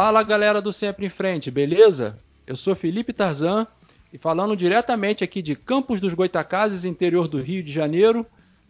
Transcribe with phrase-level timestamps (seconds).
[0.00, 2.20] Fala galera do Sempre em Frente, beleza?
[2.46, 3.66] Eu sou Felipe Tarzan
[4.12, 8.24] e falando diretamente aqui de Campos dos Goitacazes, interior do Rio de Janeiro,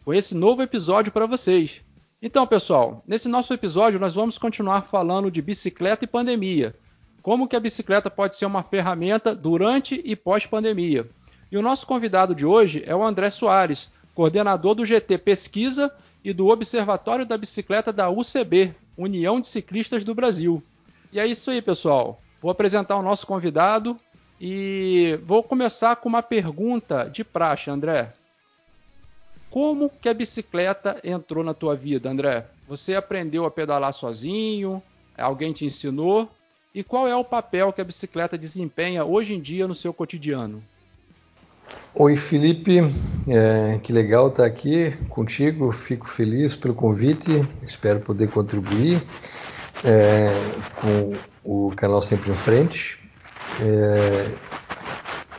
[0.06, 1.82] com esse novo episódio para vocês.
[2.22, 6.74] Então, pessoal, nesse nosso episódio nós vamos continuar falando de bicicleta e pandemia.
[7.20, 11.06] Como que a bicicleta pode ser uma ferramenta durante e pós-pandemia.
[11.52, 16.32] E o nosso convidado de hoje é o André Soares, coordenador do GT Pesquisa e
[16.32, 20.62] do Observatório da Bicicleta da UCB, União de Ciclistas do Brasil.
[21.12, 22.20] E é isso aí, pessoal.
[22.40, 23.98] Vou apresentar o nosso convidado
[24.40, 28.12] e vou começar com uma pergunta de praxe, André.
[29.50, 32.46] Como que a bicicleta entrou na tua vida, André?
[32.68, 34.82] Você aprendeu a pedalar sozinho?
[35.16, 36.28] Alguém te ensinou?
[36.74, 40.62] E qual é o papel que a bicicleta desempenha hoje em dia no seu cotidiano?
[41.94, 42.80] Oi, Felipe.
[43.26, 45.72] É, que legal estar aqui contigo.
[45.72, 47.42] Fico feliz pelo convite.
[47.62, 49.02] Espero poder contribuir
[49.84, 50.30] é,
[50.76, 52.98] com o canal Sempre em Frente.
[53.60, 54.28] É,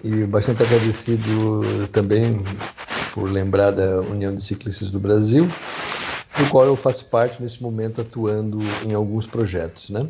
[0.04, 2.44] e bastante agradecido também
[3.14, 5.48] por lembrar da União de Ciclistas do Brasil,
[6.38, 9.90] do qual eu faço parte nesse momento atuando em alguns projetos.
[9.90, 10.08] Né?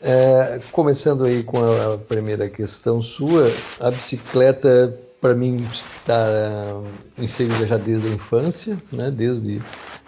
[0.00, 6.80] É, começando aí com a primeira questão sua, a bicicleta para mim está
[7.18, 9.10] inserida já desde a infância, né?
[9.10, 9.60] desde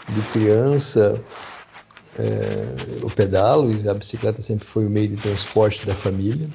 [0.08, 1.20] de criança
[2.20, 6.48] é, eu pedalo e a bicicleta sempre foi o meio de transporte da família.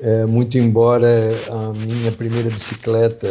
[0.00, 3.28] É, muito embora a minha primeira bicicleta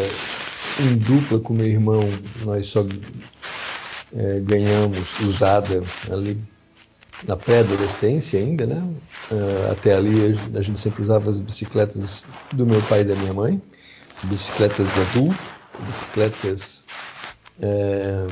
[0.80, 2.02] em dupla com meu irmão,
[2.44, 2.86] nós só
[4.16, 6.38] é, ganhamos usada ali
[7.28, 8.84] na pré-adolescência ainda, né?
[9.32, 13.34] Uh, até ali a gente sempre usava as bicicletas do meu pai e da minha
[13.34, 13.62] mãe,
[14.24, 15.40] bicicletas de adulto,
[15.82, 16.86] bicicletas
[17.62, 18.28] é,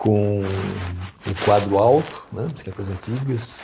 [0.00, 2.48] com um quadro alto, né?
[2.90, 3.62] antigas.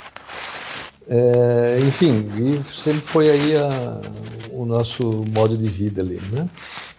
[1.09, 2.29] É, enfim,
[2.71, 4.03] sempre foi aí a,
[4.51, 6.21] o nosso modo de vida ali.
[6.31, 6.47] Né?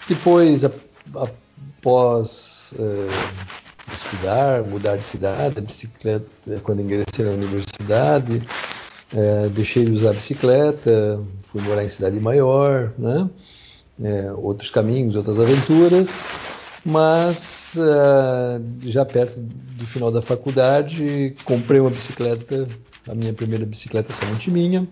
[0.10, 0.64] Depois,
[1.14, 6.26] após é, estudar, mudar de cidade, a bicicleta,
[6.64, 8.42] quando ingressei na universidade,
[9.14, 13.30] é, deixei de usar bicicleta, fui morar em cidade maior, né?
[14.04, 16.24] É, outros caminhos, outras aventuras,
[16.86, 22.68] mas uh, já perto do final da faculdade comprei uma bicicleta,
[23.08, 24.88] a minha primeira bicicleta somente minha,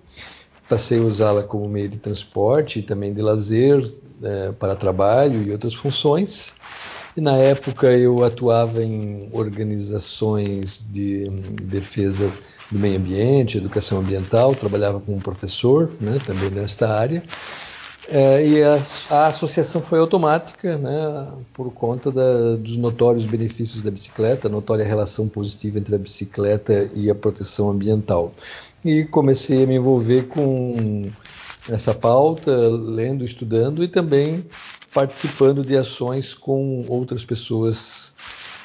[0.67, 5.51] passei a usá-la como meio de transporte e também de lazer uh, para trabalho e
[5.51, 6.53] outras funções.
[7.15, 11.29] E na época eu atuava em organizações de
[11.63, 12.29] defesa
[12.69, 17.23] do meio ambiente, educação ambiental, trabalhava como professor, né, também nesta área.
[18.07, 18.79] É, e a,
[19.09, 24.85] a, associação foi automática, né, por conta da, dos notórios benefícios da bicicleta, a notória
[24.85, 28.31] relação positiva entre a bicicleta e a proteção ambiental.
[28.83, 31.11] E comecei a me envolver com
[31.67, 34.45] essa pauta, lendo, estudando e também
[34.93, 38.13] participando de ações com outras pessoas,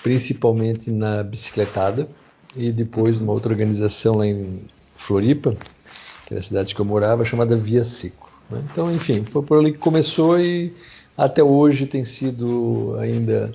[0.03, 2.07] principalmente na bicicletada
[2.55, 4.61] e depois numa outra organização lá em
[4.97, 5.57] Floripa,
[6.27, 8.30] que é a cidade que eu morava, chamada Via Cico.
[8.51, 8.63] Né?
[8.73, 10.73] Então, enfim, foi por ali que começou e
[11.17, 13.53] até hoje tem sido ainda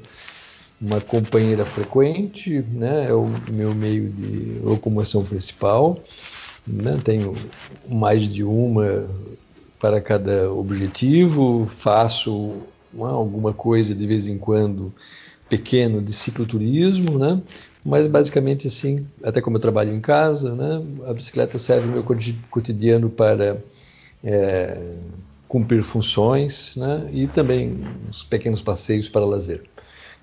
[0.80, 3.08] uma companheira frequente, né?
[3.10, 6.00] é o meu meio de locomoção principal.
[6.68, 7.00] Né?
[7.04, 7.34] Tenho
[7.88, 9.10] mais de uma
[9.80, 12.54] para cada objetivo, faço
[12.94, 14.94] uma, alguma coisa de vez em quando
[15.50, 17.40] pequeno de cicloturismo, né?
[17.84, 20.82] mas basicamente assim, até como eu trabalho em casa, né?
[21.08, 22.04] a bicicleta serve no meu
[22.50, 23.58] cotidiano para
[24.26, 24.96] é,
[25.48, 29.62] cumprir funções né, e também uns pequenos passeios para lazer.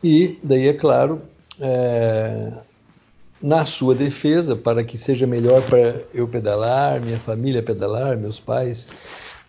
[0.02, 1.22] E daí, é claro,
[1.60, 2.52] é,
[3.40, 8.88] na sua defesa, para que seja melhor para eu pedalar, minha família pedalar, meus pais,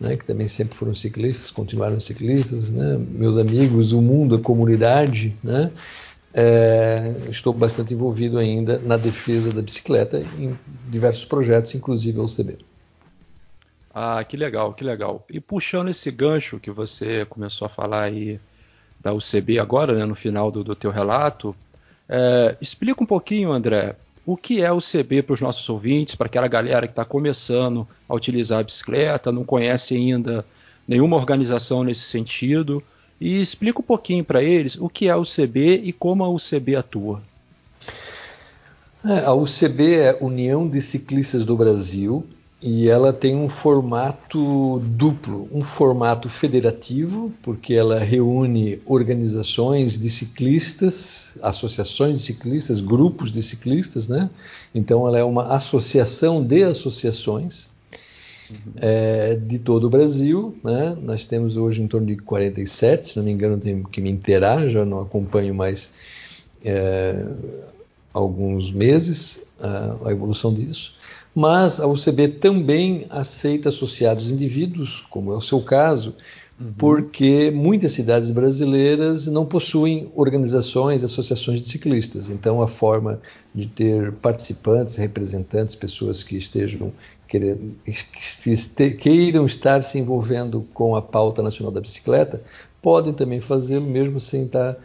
[0.00, 5.36] né, que também sempre foram ciclistas, continuaram ciclistas, né, meus amigos, o mundo, a comunidade,
[5.42, 5.72] né,
[6.32, 10.56] é, estou bastante envolvido ainda na defesa da bicicleta em
[10.88, 12.58] diversos projetos, inclusive o CB.
[13.94, 15.24] Ah, que legal, que legal.
[15.30, 18.40] E puxando esse gancho que você começou a falar aí
[19.00, 21.54] da UCB agora, né, no final do, do teu relato,
[22.08, 23.94] é, explica um pouquinho, André,
[24.26, 27.86] o que é o CB para os nossos ouvintes, para aquela galera que está começando
[28.08, 30.44] a utilizar a bicicleta, não conhece ainda
[30.88, 32.82] nenhuma organização nesse sentido,
[33.20, 36.74] e explica um pouquinho para eles o que é o CB e como a UCB
[36.74, 37.22] atua.
[39.04, 42.26] É, a UCB é União de Ciclistas do Brasil
[42.66, 51.36] e ela tem um formato duplo, um formato federativo, porque ela reúne organizações de ciclistas,
[51.42, 54.30] associações de ciclistas, grupos de ciclistas, né?
[54.74, 57.68] Então ela é uma associação de associações
[58.50, 58.56] uhum.
[58.76, 60.96] é, de todo o Brasil, né?
[61.02, 64.66] Nós temos hoje em torno de 47, se não me engano, tenho que me inteirar,
[64.68, 65.90] já não acompanho mais
[66.64, 67.28] é,
[68.14, 71.03] alguns meses a, a evolução disso
[71.34, 76.14] mas a UCB também aceita associados indivíduos, como é o seu caso,
[76.60, 76.72] uhum.
[76.78, 82.30] porque muitas cidades brasileiras não possuem organizações, associações de ciclistas.
[82.30, 83.20] Então, a forma
[83.52, 86.92] de ter participantes, representantes, pessoas que estejam
[87.26, 92.40] querendo, que queiram estar se envolvendo com a pauta nacional da bicicleta,
[92.80, 94.76] podem também fazê-lo mesmo sem estar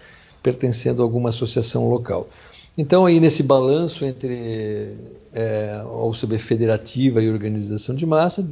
[0.42, 2.28] pertencendo a alguma associação local.
[2.78, 4.96] Então, aí nesse balanço entre
[5.34, 8.48] é, a UCB federativa e organização de massa,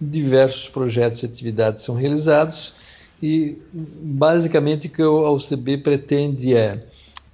[0.00, 2.74] diversos projetos e atividades são realizados
[3.22, 6.84] e basicamente o que a UCB pretende é,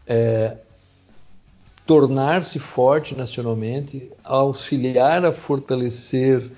[0.07, 0.59] é
[1.87, 6.51] tornar-se forte nacionalmente, auxiliar a fortalecer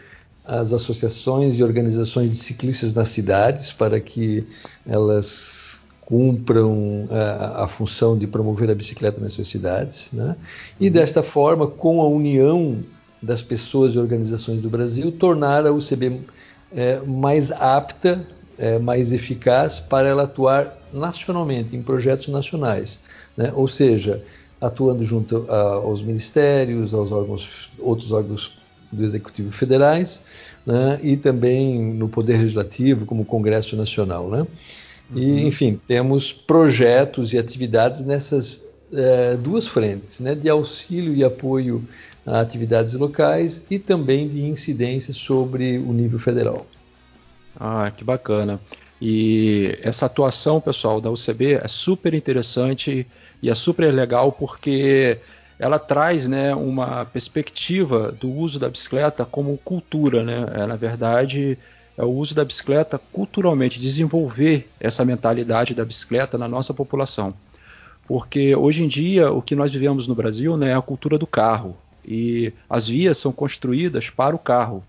[0.45, 4.47] as associações e organizações de ciclistas nas cidades para que
[4.87, 5.66] elas
[6.07, 10.37] cumpram a, a, função de promover a bicicleta nas suas cidades, né?
[10.81, 12.79] e desta forma, com a união
[13.21, 16.21] das pessoas e organizações do Brasil, tornar a UCB
[16.73, 18.25] é, mais apta,
[18.57, 23.01] é, mais eficaz para ela atuar nacionalmente, em projetos nacionais,
[23.37, 23.53] né?
[23.53, 24.23] ou seja,
[24.61, 28.57] atuando junto a, aos ministérios, aos órgãos, outros órgãos
[28.93, 30.25] do Executivo federais,
[30.65, 31.01] né?
[31.03, 34.31] e também no Poder Legislativo, como o Congresso Nacional.
[34.31, 34.47] Né?
[35.15, 35.39] E, uhum.
[35.47, 41.87] enfim, temos projetos e atividades nessas é, duas frentes, né, de auxílio e apoio
[42.25, 46.67] a atividades locais e também de incidência sobre o nível federal.
[47.59, 48.61] Ah, que bacana.
[49.01, 53.07] E essa atuação, pessoal, da UCB é super interessante
[53.43, 55.19] e é super legal porque
[55.59, 60.23] ela traz né, uma perspectiva do uso da bicicleta como cultura.
[60.23, 60.47] Né?
[60.55, 61.59] É, na verdade,
[61.97, 67.35] é o uso da bicicleta culturalmente, desenvolver essa mentalidade da bicicleta na nossa população.
[68.07, 71.27] Porque hoje em dia o que nós vivemos no Brasil né, é a cultura do
[71.27, 71.77] carro
[72.07, 74.85] e as vias são construídas para o carro.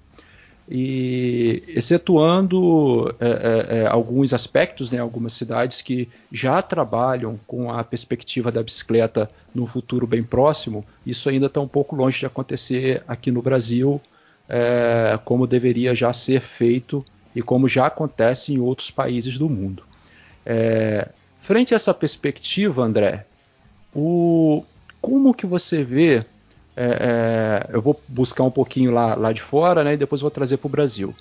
[0.70, 7.82] E excetuando é, é, é alguns aspectos, né, algumas cidades que já trabalham com a
[7.86, 13.02] perspectiva da bicicleta no futuro bem próximo, isso ainda está um pouco longe de acontecer
[13.08, 14.02] aqui no Brasil,
[14.50, 17.06] é, como deveria já ser feito
[17.36, 19.84] e como já acontece em outros países do mundo.
[20.46, 21.10] É,
[21.40, 23.26] frente a essa perspectiva, André,
[23.94, 24.64] o,
[25.02, 26.26] como que você vê?
[26.76, 30.32] É, é eu vou buscar um pouquinho lá, lá de fora, né, e depois vou
[30.32, 31.14] trazer para o Brasil.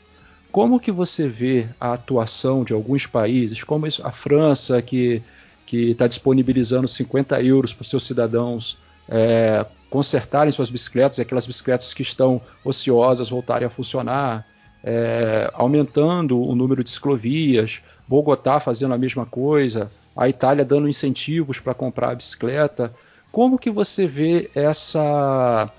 [0.52, 5.22] Como que você vê a atuação de alguns países, como a França, que
[5.68, 8.78] está disponibilizando 50 euros para os seus cidadãos
[9.08, 14.46] é, consertarem suas bicicletas, aquelas bicicletas que estão ociosas voltarem a funcionar,
[14.82, 21.58] é, aumentando o número de ciclovias, Bogotá fazendo a mesma coisa, a Itália dando incentivos
[21.58, 22.92] para comprar a bicicleta.
[23.32, 25.70] Como que você vê essa,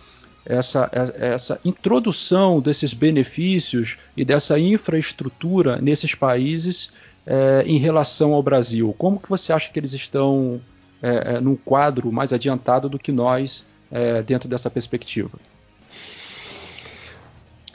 [0.45, 6.91] essa, essa introdução desses benefícios e dessa infraestrutura nesses países
[7.25, 8.93] é, em relação ao Brasil?
[8.97, 10.61] Como que você acha que eles estão
[11.01, 15.37] é, é, num quadro mais adiantado do que nós é, dentro dessa perspectiva.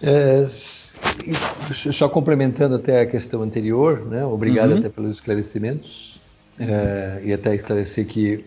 [0.02, 0.45] É,
[1.93, 4.25] só complementando até a questão anterior, né?
[4.25, 4.79] obrigado uhum.
[4.79, 6.21] até pelos esclarecimentos
[6.59, 8.45] é, e até esclarecer que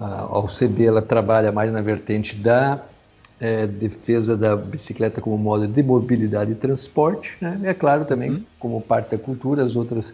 [0.00, 2.84] a OCB ela trabalha mais na vertente da
[3.40, 7.60] é, defesa da bicicleta como modo de mobilidade e transporte, né?
[7.64, 8.44] é claro também uhum.
[8.58, 10.12] como parte da cultura as outras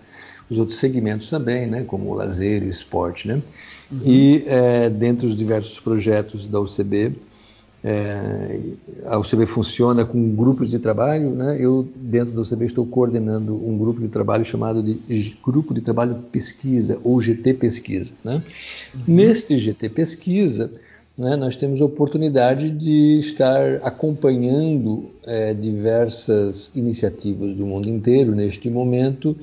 [0.50, 1.84] os outros segmentos também, né?
[1.84, 3.42] como o lazer e esporte, né?
[3.90, 4.00] Uhum.
[4.04, 7.12] E é, dentre os diversos projetos da UCB,
[7.86, 8.60] é,
[9.04, 11.30] a UCB funciona com grupos de trabalho.
[11.30, 11.58] Né?
[11.60, 16.16] Eu, dentro da UCB, estou coordenando um grupo de trabalho chamado de Grupo de Trabalho
[16.32, 18.14] Pesquisa, ou GT Pesquisa.
[18.24, 18.42] Né?
[18.94, 19.00] Uhum.
[19.06, 20.72] Neste GT Pesquisa,
[21.16, 28.68] né, nós temos a oportunidade de estar acompanhando é, diversas iniciativas do mundo inteiro neste
[28.68, 29.36] momento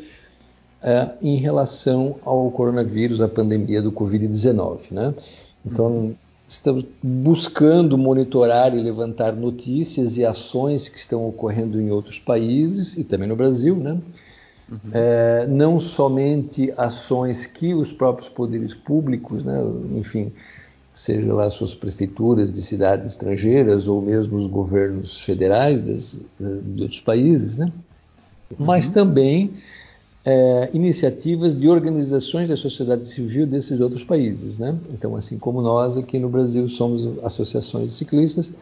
[0.84, 4.92] é, em relação ao coronavírus, à pandemia do Covid-19.
[4.92, 5.14] Né?
[5.66, 12.98] Então, estamos buscando monitorar e levantar notícias e ações que estão ocorrendo em outros países
[12.98, 13.98] e também no Brasil, né?
[14.70, 14.78] Uhum.
[14.94, 19.60] É, não somente ações que os próprios poderes públicos, né,
[19.96, 20.32] enfim,
[20.94, 27.02] seja lá suas prefeituras de cidades estrangeiras ou mesmo os governos federais das, de outros
[27.02, 27.72] países, né?
[28.60, 28.66] Uhum.
[28.66, 29.54] mas também
[30.24, 34.58] é, iniciativas de organizações da sociedade civil desses outros países.
[34.58, 34.78] Né?
[34.94, 38.54] Então, assim como nós aqui no Brasil somos associações de ciclistas,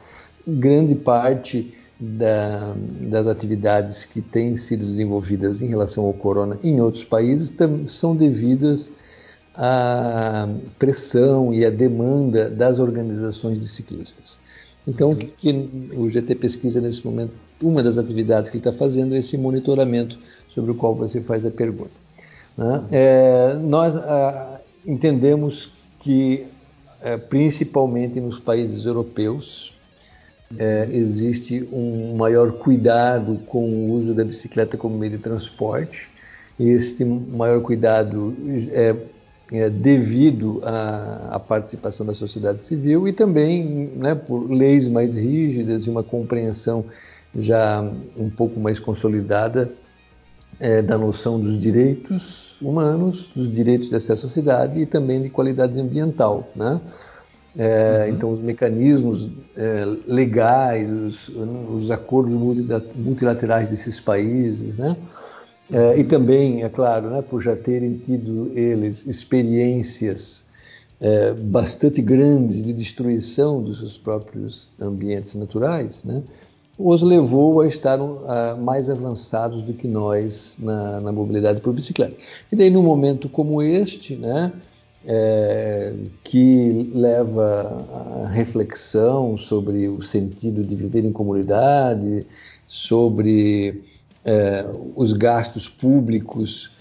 [0.47, 7.03] grande parte da, das atividades que têm sido desenvolvidas em relação ao corona em outros
[7.03, 7.53] países
[7.87, 8.89] são devidas
[9.53, 10.47] à
[10.77, 14.39] pressão e à demanda das organizações de ciclistas.
[14.87, 19.19] Então, que, que o GT Pesquisa nesse momento, uma das atividades que está fazendo é
[19.19, 20.17] esse monitoramento
[20.49, 21.91] sobre o qual você faz a pergunta.
[22.57, 22.83] Né?
[22.91, 26.45] É, nós ah, entendemos que,
[27.01, 29.73] é, principalmente nos países europeus,
[30.57, 36.09] é, existe um maior cuidado com o uso da bicicleta como meio de transporte.
[36.59, 38.35] E este maior cuidado
[38.71, 38.95] é,
[39.51, 45.85] é devido à, à, participação da sociedade civil e também né, por leis mais rígidas
[45.85, 46.83] e uma compreensão
[47.37, 47.81] já
[48.17, 49.71] um pouco mais consolidada
[50.59, 55.29] é, da noção dos direitos humanos, dos direitos de acesso à cidade e também de
[55.29, 56.49] qualidade ambiental.
[56.55, 56.79] Né?
[57.57, 58.15] É, uhum.
[58.15, 61.29] Então, os mecanismos é, legais, os,
[61.73, 62.33] os, acordos
[62.95, 64.95] multilaterais desses países, né?
[65.71, 70.45] É, e também, é claro, né, por já terem tido eles experiências
[70.99, 76.23] é, bastante grandes de destruição dos seus próprios ambientes naturais, né?
[76.79, 82.15] Os levou a estar uh, mais avançados do que nós na, na, mobilidade por bicicleta.
[82.49, 84.53] E daí, num momento como este, né,
[85.05, 85.93] é,
[86.23, 87.85] que leva
[88.23, 92.25] a reflexão sobre o sentido de viver em comunidade,
[92.65, 93.83] sobre
[94.23, 96.71] é, os gastos públicos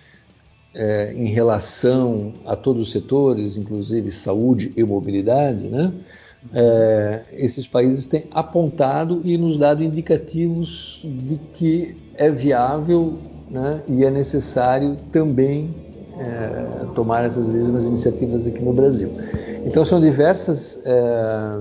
[0.74, 5.92] é, em relação a todos os setores, inclusive saúde e mobilidade, né?
[6.54, 13.18] É, esses países têm apontado e nos dado indicativos de que é viável
[13.50, 15.74] né, e é necessário também
[16.18, 19.10] é, tomar essas mesmas iniciativas aqui no Brasil.
[19.64, 21.60] Então são diversas é,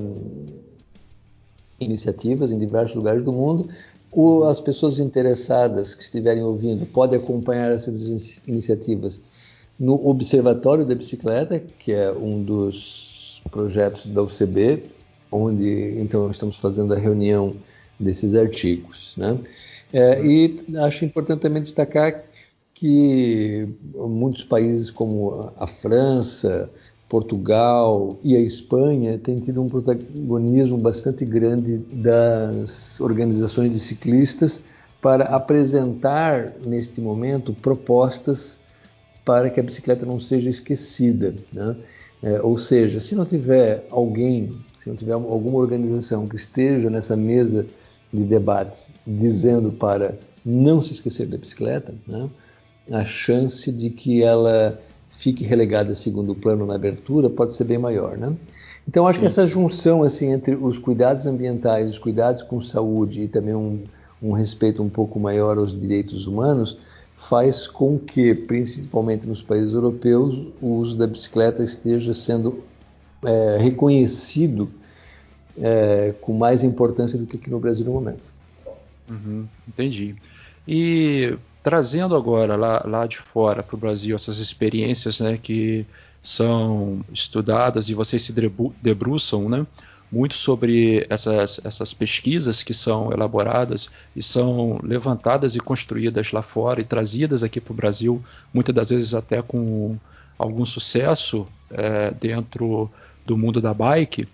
[1.79, 3.69] iniciativas em diversos lugares do mundo.
[4.11, 9.19] O, as pessoas interessadas que estiverem ouvindo podem acompanhar essas iniciativas
[9.79, 13.06] no Observatório da Bicicleta, que é um dos
[13.47, 14.83] projetos da UCB,
[15.31, 17.55] onde então estamos fazendo a reunião
[17.99, 19.13] desses artigos.
[19.17, 19.37] Né?
[19.91, 22.23] É, e acho importante também destacar
[22.73, 26.69] que muitos países como a França,
[27.09, 34.61] Portugal e a Espanha têm tido um protagonismo bastante grande das organizações de ciclistas
[35.01, 38.59] para apresentar neste momento propostas
[39.23, 41.33] para que a bicicleta não seja esquecida.
[41.51, 41.75] Né?
[42.21, 47.15] É, ou seja, se não tiver alguém, se não tiver alguma organização que esteja nessa
[47.15, 47.65] mesa
[48.11, 52.29] de debates dizendo para não se esquecer da bicicleta, né?
[52.91, 54.79] a chance de que ela
[55.11, 58.33] fique relegada a segundo plano na abertura pode ser bem maior, né?
[58.87, 59.21] Então acho Sim.
[59.21, 63.83] que essa junção assim entre os cuidados ambientais, os cuidados com saúde e também um,
[64.21, 66.77] um respeito um pouco maior aos direitos humanos
[67.17, 72.63] faz com que, principalmente nos países europeus, o uso da bicicleta esteja sendo
[73.25, 74.69] é, reconhecido
[75.57, 78.23] é, com mais importância do que aqui no Brasil no momento.
[79.09, 80.15] Uhum, entendi.
[80.65, 85.85] E trazendo agora lá, lá de fora para o Brasil essas experiências né, que
[86.21, 88.33] são estudadas e vocês se
[88.81, 89.65] debruçam né,
[90.11, 96.79] muito sobre essas, essas pesquisas que são elaboradas e são levantadas e construídas lá fora
[96.79, 98.23] e trazidas aqui para o Brasil,
[98.53, 99.97] muitas das vezes até com
[100.37, 102.89] algum sucesso é, dentro
[103.25, 104.27] do mundo da bike.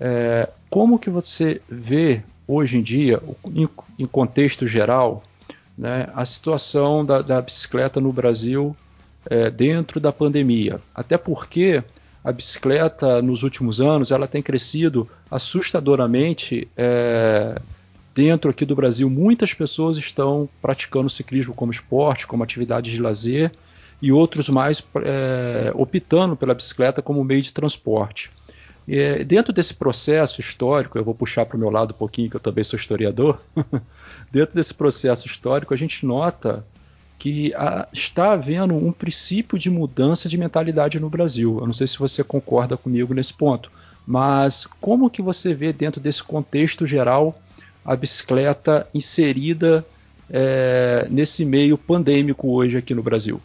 [0.00, 5.22] É, como que você vê hoje em dia, em, em contexto geral,
[5.76, 8.74] né, a situação da, da, bicicleta no Brasil
[9.28, 10.80] é, dentro da pandemia.
[10.94, 11.82] Até porque
[12.26, 17.56] a bicicleta nos últimos anos ela tem crescido assustadoramente é,
[18.12, 19.08] dentro aqui do Brasil.
[19.08, 23.52] Muitas pessoas estão praticando ciclismo como esporte, como atividade de lazer
[24.02, 28.32] e outros mais é, optando pela bicicleta como meio de transporte.
[28.88, 32.34] E, dentro desse processo histórico, eu vou puxar para o meu lado um pouquinho, que
[32.34, 33.40] eu também sou historiador.
[34.32, 36.66] dentro desse processo histórico, a gente nota
[37.18, 41.58] que a, está havendo um princípio de mudança de mentalidade no Brasil.
[41.58, 43.70] Eu não sei se você concorda comigo nesse ponto,
[44.06, 47.40] mas como que você vê dentro desse contexto geral
[47.84, 49.84] a bicicleta inserida
[50.28, 53.40] é, nesse meio pandêmico hoje aqui no Brasil?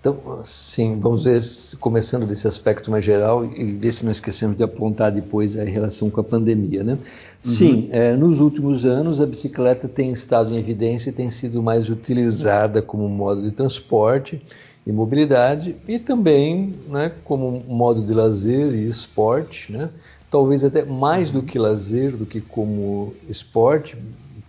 [0.00, 1.42] Então, sim, vamos ver,
[1.80, 6.08] começando desse aspecto mais geral e ver se não esquecemos de apontar depois a relação
[6.08, 6.92] com a pandemia, né?
[6.92, 6.98] Uhum.
[7.42, 11.90] Sim, é, nos últimos anos a bicicleta tem estado em evidência e tem sido mais
[11.90, 14.40] utilizada como modo de transporte
[14.86, 19.90] e mobilidade e também né, como modo de lazer e esporte, né?
[20.30, 23.96] talvez até mais do que lazer, do que como esporte,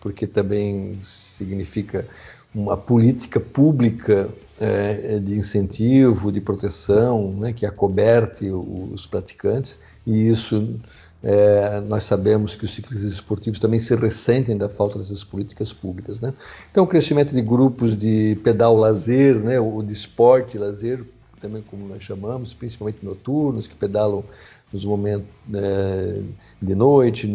[0.01, 2.07] porque também significa
[2.53, 10.79] uma política pública é, de incentivo, de proteção, né, que acoberte os praticantes, e isso
[11.23, 16.19] é, nós sabemos que os ciclistas esportivos também se ressentem da falta dessas políticas públicas.
[16.19, 16.33] Né?
[16.71, 21.03] Então, o crescimento de grupos de pedal lazer, né, ou de esporte lazer,
[21.39, 24.23] também como nós chamamos, principalmente noturnos, que pedalam
[24.71, 26.21] nos momentos é,
[26.61, 27.27] de noite,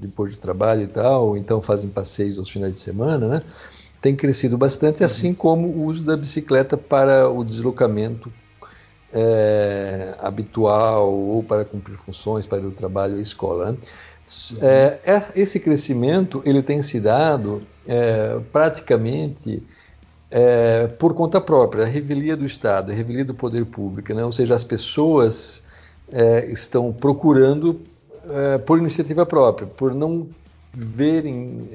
[0.00, 3.42] depois do trabalho e tal, então fazem passeios aos finais de semana, né?
[4.02, 8.32] Tem crescido bastante, assim como o uso da bicicleta para o deslocamento
[9.12, 13.70] é, habitual ou para cumprir funções para ir ao trabalho e escola.
[13.70, 13.78] Né?
[14.60, 19.62] É, esse crescimento ele tem se dado é, praticamente
[20.28, 24.24] é, por conta própria, a revelia do Estado, a revelia do poder público, né?
[24.24, 25.64] ou seja, as pessoas
[26.10, 27.80] é, estão procurando
[28.28, 30.26] é, por iniciativa própria, por não
[30.74, 31.68] verem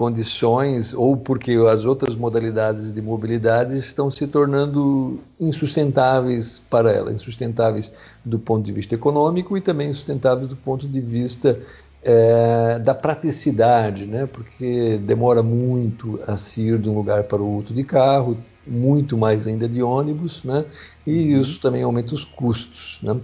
[0.00, 7.92] condições ou porque as outras modalidades de mobilidade estão se tornando insustentáveis para ela, insustentáveis
[8.24, 11.60] do ponto de vista econômico e também insustentáveis do ponto de vista
[12.02, 14.24] é, da praticidade, né?
[14.24, 19.18] porque demora muito a se ir de um lugar para o outro de carro, muito
[19.18, 20.64] mais ainda de ônibus, né?
[21.06, 21.42] e uhum.
[21.42, 22.98] isso também aumenta os custos.
[23.02, 23.20] Né?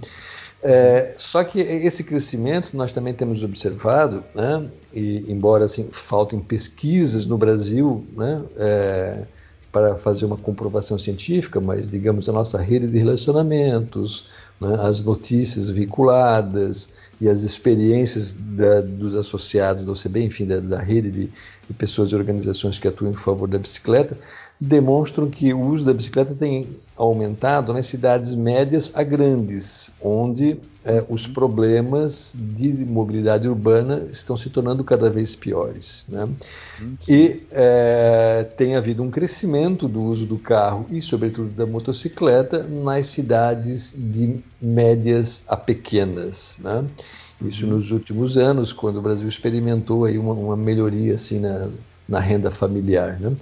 [0.63, 7.27] É, só que esse crescimento nós também temos observado, né, e embora assim, faltem pesquisas
[7.27, 9.23] no Brasil né, é,
[9.71, 14.27] para fazer uma comprovação científica, mas digamos a nossa rede de relacionamentos,
[14.61, 16.89] né, as notícias vinculadas
[17.21, 21.31] e as experiências da, dos associados do OCB, enfim, da, da rede de,
[21.69, 24.17] de pessoas e organizações que atuam em favor da bicicleta,
[24.61, 31.05] demonstram que o uso da bicicleta tem aumentado nas cidades médias a grandes, onde é,
[31.09, 36.07] os problemas de mobilidade urbana estão se tornando cada vez piores.
[36.09, 36.29] Né?
[37.09, 43.09] E é, tem havido um crescimento do uso do carro e, sobretudo, da motocicleta nas
[43.09, 46.57] cidades de médias a pequenas.
[46.61, 46.85] Né?
[47.45, 47.73] Isso uhum.
[47.73, 51.69] nos últimos anos, quando o Brasil experimentou aí uma, uma melhoria assim, na,
[52.09, 53.19] na renda familiar.
[53.21, 53.33] Né?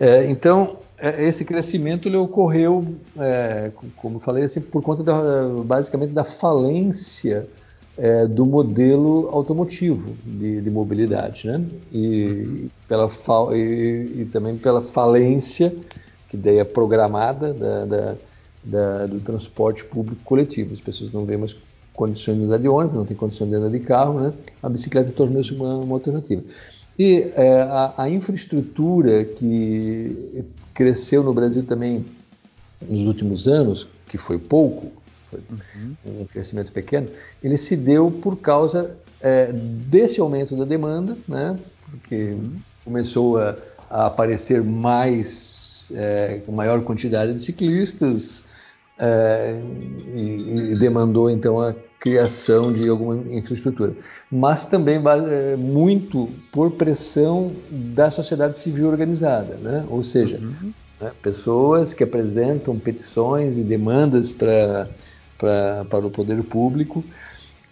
[0.00, 2.84] É, então, é, esse crescimento ele ocorreu,
[3.18, 7.46] é, como falei, assim, por conta da, basicamente da falência
[7.98, 11.62] é, do modelo automotivo de, de mobilidade, né?
[11.92, 13.10] E, pela
[13.54, 15.74] e, e, também pela falência,
[16.30, 18.14] que daí é programada, da, da,
[18.64, 20.72] da, do transporte público coletivo.
[20.72, 21.54] As pessoas não vêem mais
[21.92, 24.32] condições de andar de ônibus, não tem condições de andar de carro, né?
[24.62, 26.42] A bicicleta tornou-se uma, uma alternativa.
[27.00, 32.04] E é, a, a, infraestrutura que cresceu no Brasil também
[32.86, 34.92] nos últimos anos, que foi pouco,
[35.30, 36.20] foi uhum.
[36.20, 37.08] um crescimento pequeno,
[37.42, 41.58] ele se deu por causa é, desse aumento da demanda, né?
[41.90, 42.56] porque uhum.
[42.84, 43.56] começou a,
[43.88, 48.44] a, aparecer mais, é, com maior quantidade de ciclistas,
[48.98, 49.58] é,
[50.14, 53.94] e, e demandou então a criação de alguma infraestrutura,
[54.30, 59.84] mas também é, muito por pressão da sociedade civil organizada, né?
[59.88, 60.72] ou seja, uhum.
[60.98, 64.88] né, pessoas que apresentam petições e demandas para
[65.40, 67.02] para o poder público.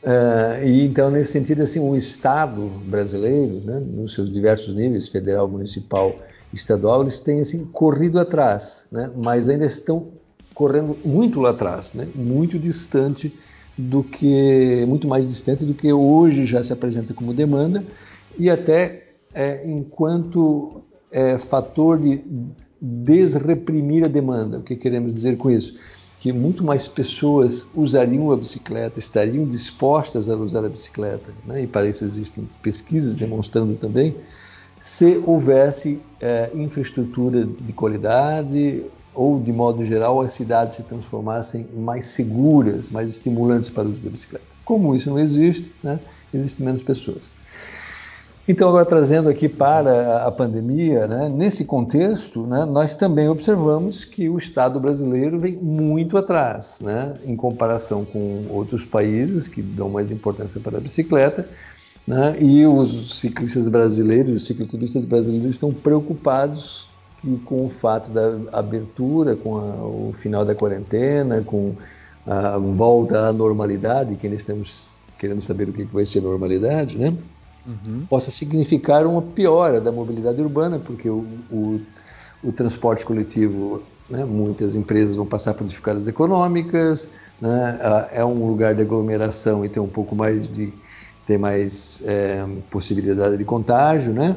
[0.02, 5.46] Uh, e então, nesse sentido, assim, o Estado brasileiro, né, nos seus diversos níveis, federal,
[5.46, 6.16] municipal,
[6.50, 10.06] estadual, eles têm assim, corrido atrás, né, mas ainda estão
[10.54, 13.36] correndo muito lá atrás, né, muito distante
[13.78, 17.84] do que muito mais distante do que hoje já se apresenta como demanda
[18.36, 22.20] e até é, enquanto é, fator de
[22.80, 24.58] desreprimir a demanda.
[24.58, 25.78] O que queremos dizer com isso?
[26.20, 31.62] Que muito mais pessoas usariam a bicicleta, estariam dispostas a usar a bicicleta, né?
[31.62, 34.16] e para isso existem pesquisas demonstrando também,
[34.80, 38.84] se houvesse é, infraestrutura de qualidade,
[39.18, 44.00] ou de modo geral as cidades se transformassem mais seguras, mais estimulantes para o uso
[44.00, 44.44] da bicicleta.
[44.64, 45.98] Como isso não existe, né,
[46.32, 47.28] existem menos pessoas.
[48.46, 54.28] Então, agora trazendo aqui para a pandemia, né, nesse contexto, né, nós também observamos que
[54.28, 60.12] o Estado brasileiro vem muito atrás, né, em comparação com outros países que dão mais
[60.12, 61.46] importância para a bicicleta,
[62.06, 66.87] né, e os ciclistas brasileiros, os cicloturistas brasileiros estão preocupados
[67.20, 71.74] que com o fato da abertura, com a, o final da quarentena, com
[72.26, 74.86] a volta à normalidade, que nós estamos
[75.18, 77.14] querendo saber o que vai ser normalidade, né?
[77.66, 78.06] Uhum.
[78.08, 81.80] possa significar uma piora da mobilidade urbana, porque o, o,
[82.42, 88.74] o transporte coletivo, né, muitas empresas vão passar por dificuldades econômicas, né, é um lugar
[88.74, 90.72] de aglomeração e tem um pouco mais de
[91.26, 94.34] tem mais é, possibilidade de contágio, né?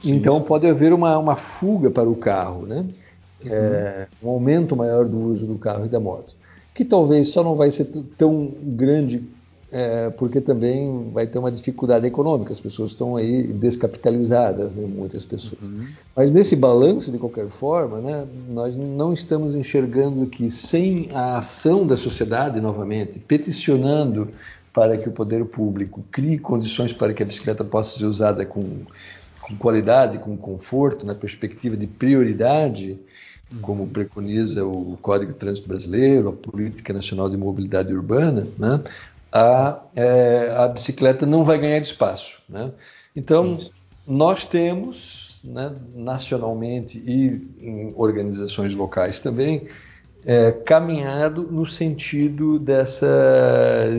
[0.00, 2.84] Sim, então pode haver uma, uma fuga para o carro, né?
[3.44, 6.34] É, um aumento maior do uso do carro e da moto,
[6.74, 9.22] que talvez só não vai ser tão grande
[9.70, 15.24] é, porque também vai ter uma dificuldade econômica, as pessoas estão aí descapitalizadas, né, muitas
[15.24, 15.60] pessoas.
[15.60, 15.86] Uhum.
[16.14, 21.86] Mas nesse balanço, de qualquer forma, né, nós não estamos enxergando que sem a ação
[21.86, 24.28] da sociedade, novamente, peticionando
[24.72, 28.62] para que o poder público crie condições para que a bicicleta possa ser usada com,
[29.46, 32.98] com qualidade, com conforto, na perspectiva de prioridade,
[33.62, 33.88] como uhum.
[33.88, 38.82] preconiza o Código de Trânsito Brasileiro, a Política Nacional de Mobilidade Urbana, né?
[39.32, 42.38] a, é, a bicicleta não vai ganhar espaço.
[42.48, 42.72] Né?
[43.14, 43.70] Então, Sim.
[44.04, 49.68] nós temos, né, nacionalmente e em organizações locais também,
[50.26, 53.06] é, caminhado no sentido dessa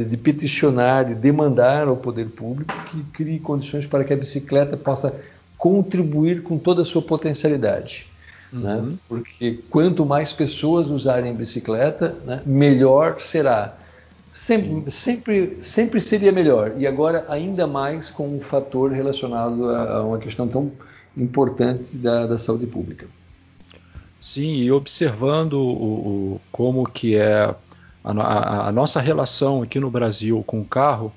[0.10, 5.16] de peticionar, de demandar ao poder público que crie condições para que a bicicleta possa
[5.68, 8.08] contribuir com toda a sua potencialidade.
[8.54, 8.60] Uhum.
[8.62, 8.94] Né?
[9.08, 13.76] Porque quanto mais pessoas usarem bicicleta, né, melhor será.
[14.32, 16.76] Sempre, sempre, sempre seria melhor.
[16.78, 20.72] E agora, ainda mais com um fator relacionado a uma questão tão
[21.18, 23.08] importante da, da saúde pública.
[24.22, 27.44] Sim, e observando o, o como que é
[28.04, 31.12] a, a, a, nossa relação aqui no Brasil com o carro,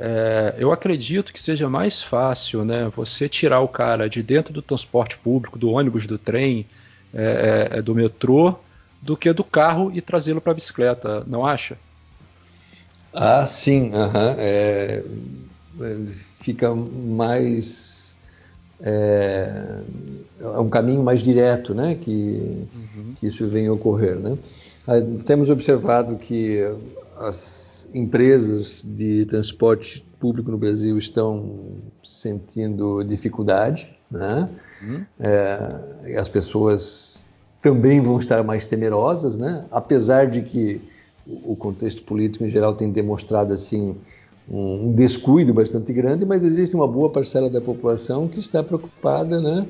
[0.00, 4.62] é, eu acredito que seja mais fácil né, você tirar o cara de dentro do
[4.62, 6.66] transporte público, do ônibus, do trem,
[7.12, 8.54] é, é, do metrô,
[9.02, 11.76] do que do carro e trazê-lo para a bicicleta, não acha?
[13.12, 13.90] Ah, sim,
[14.38, 15.02] é,
[15.80, 15.96] é,
[16.40, 18.16] fica mais.
[18.80, 19.80] É,
[20.40, 23.14] é, um caminho mais direto né, que, uhum.
[23.18, 24.16] que isso vem ocorrer.
[24.16, 24.38] Né?
[24.86, 26.60] Ah, temos observado que
[27.18, 27.57] as
[27.94, 34.48] empresas de transporte público no Brasil estão sentindo dificuldade, né?
[34.82, 35.04] Uhum.
[35.18, 37.26] É, as pessoas
[37.60, 39.64] também vão estar mais temerosas, né?
[39.70, 40.80] apesar de que
[41.26, 43.96] o contexto político em geral tem demonstrado assim
[44.50, 49.66] um descuido bastante grande, mas existe uma boa parcela da população que está preocupada, né?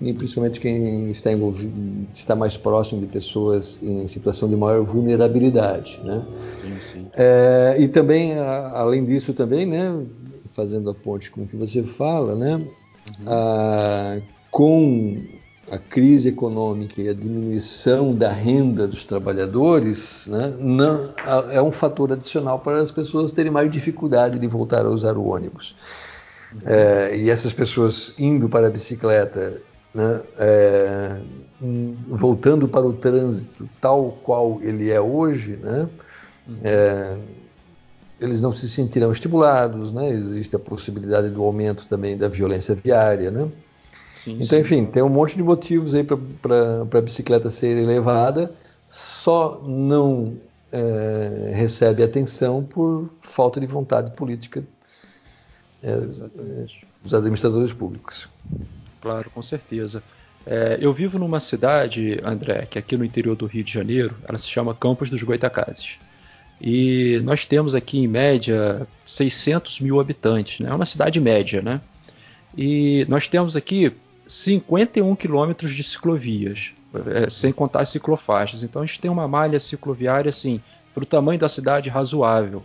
[0.00, 6.00] E principalmente quem está envolvido, está mais próximo de pessoas em situação de maior vulnerabilidade,
[6.02, 6.24] né?
[6.58, 7.06] Sim, sim.
[7.12, 10.02] É, e também, além disso, também, né?
[10.54, 12.54] Fazendo a ponte com o que você fala, né?
[12.56, 13.26] Uhum.
[13.26, 15.22] A, com
[15.70, 21.14] a crise econômica e a diminuição da renda dos trabalhadores né, não,
[21.52, 25.28] é um fator adicional para as pessoas terem mais dificuldade de voltar a usar o
[25.28, 25.76] ônibus.
[26.64, 29.62] É, e essas pessoas indo para a bicicleta,
[29.94, 31.20] né, é,
[32.08, 35.88] voltando para o trânsito tal qual ele é hoje, né,
[36.62, 37.16] é,
[38.20, 43.30] eles não se sentirão estimulados, né, existe a possibilidade do aumento também da violência viária,
[43.30, 43.48] né,
[44.14, 44.58] Sim, então, sim.
[44.58, 48.52] enfim, tem um monte de motivos aí para a bicicleta ser elevada,
[48.90, 50.36] só não
[50.70, 54.62] é, recebe atenção por falta de vontade política
[55.82, 55.96] é,
[57.02, 58.28] dos administradores públicos.
[59.00, 60.02] Claro, com certeza.
[60.46, 64.16] É, eu vivo numa cidade, André, que é aqui no interior do Rio de Janeiro,
[64.26, 65.98] ela se chama Campos dos Goitacazes.
[66.60, 70.70] E nós temos aqui, em média, 600 mil habitantes, né?
[70.70, 71.80] É uma cidade média, né?
[72.56, 73.92] E nós temos aqui
[74.26, 76.74] 51 quilômetros de ciclovias,
[77.06, 78.62] é, sem contar as ciclofaixas.
[78.62, 80.60] Então a gente tem uma malha cicloviária assim,
[80.94, 82.62] para o tamanho da cidade razoável.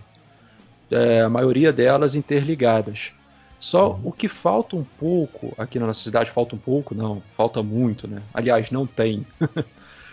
[0.92, 3.14] É, a maioria delas interligadas.
[3.60, 7.64] Só o que falta um pouco aqui na nossa cidade, falta um pouco, não, falta
[7.64, 8.22] muito, né?
[8.34, 9.26] Aliás, não tem.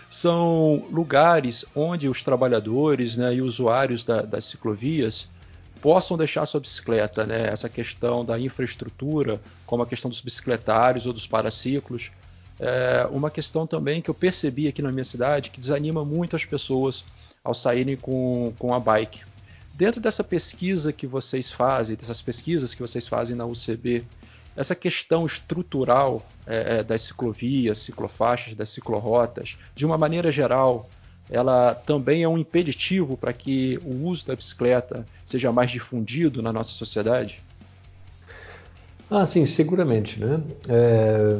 [0.08, 5.28] São lugares onde os trabalhadores né, e usuários da, das ciclovias
[5.80, 7.48] possam deixar sua bicicleta, né?
[7.48, 12.12] Essa questão da infraestrutura, como a questão dos bicicletários ou dos paraciclos.
[12.60, 16.44] É uma questão também que eu percebi aqui na minha cidade que desanima muito as
[16.44, 17.04] pessoas
[17.42, 19.31] ao saírem com, com a bike.
[19.74, 24.04] Dentro dessa pesquisa que vocês fazem, dessas pesquisas que vocês fazem na UCB,
[24.54, 30.88] essa questão estrutural é, é das ciclovias, ciclofaixas, das ciclorotas, de uma maneira geral,
[31.30, 36.52] ela também é um impeditivo para que o uso da bicicleta seja mais difundido na
[36.52, 37.40] nossa sociedade?
[39.10, 40.42] Ah, sim, seguramente, né?
[40.68, 41.38] É...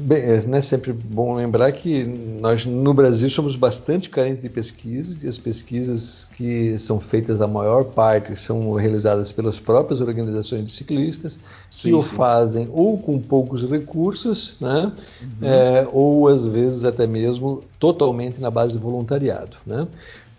[0.00, 2.04] Bem, é né, sempre bom lembrar que
[2.40, 7.48] nós no Brasil somos bastante carentes de pesquisas e as pesquisas que são feitas a
[7.48, 11.36] maior parte são realizadas pelas próprias organizações de ciclistas
[11.68, 12.14] que sim, o sim.
[12.14, 15.48] fazem ou com poucos recursos, né, uhum.
[15.48, 19.88] é, ou às vezes até mesmo totalmente na base de voluntariado, né.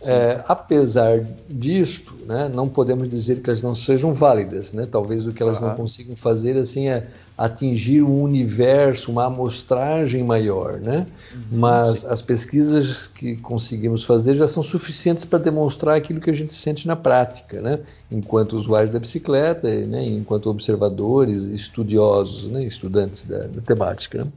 [0.01, 4.71] É, apesar disto, né, não podemos dizer que elas não sejam válidas.
[4.71, 4.87] Né?
[4.89, 5.67] Talvez o que elas uhum.
[5.67, 7.07] não consigam fazer assim é
[7.37, 10.79] atingir um universo, uma amostragem maior.
[10.79, 11.05] Né?
[11.33, 12.07] Uhum, Mas sim.
[12.09, 16.87] as pesquisas que conseguimos fazer já são suficientes para demonstrar aquilo que a gente sente
[16.87, 17.79] na prática, né?
[18.09, 20.05] enquanto usuários da bicicleta, né?
[20.05, 22.63] enquanto observadores, estudiosos, né?
[22.63, 24.23] estudantes da, da temática.
[24.23, 24.31] Né?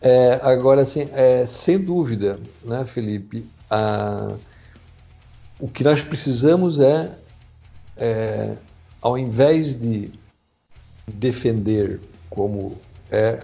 [0.00, 4.32] É, agora, assim, é, sem dúvida, né, Felipe, a
[5.58, 7.18] o que nós precisamos é,
[7.96, 8.54] é
[9.00, 10.10] ao invés de
[11.06, 12.78] defender como
[13.10, 13.40] é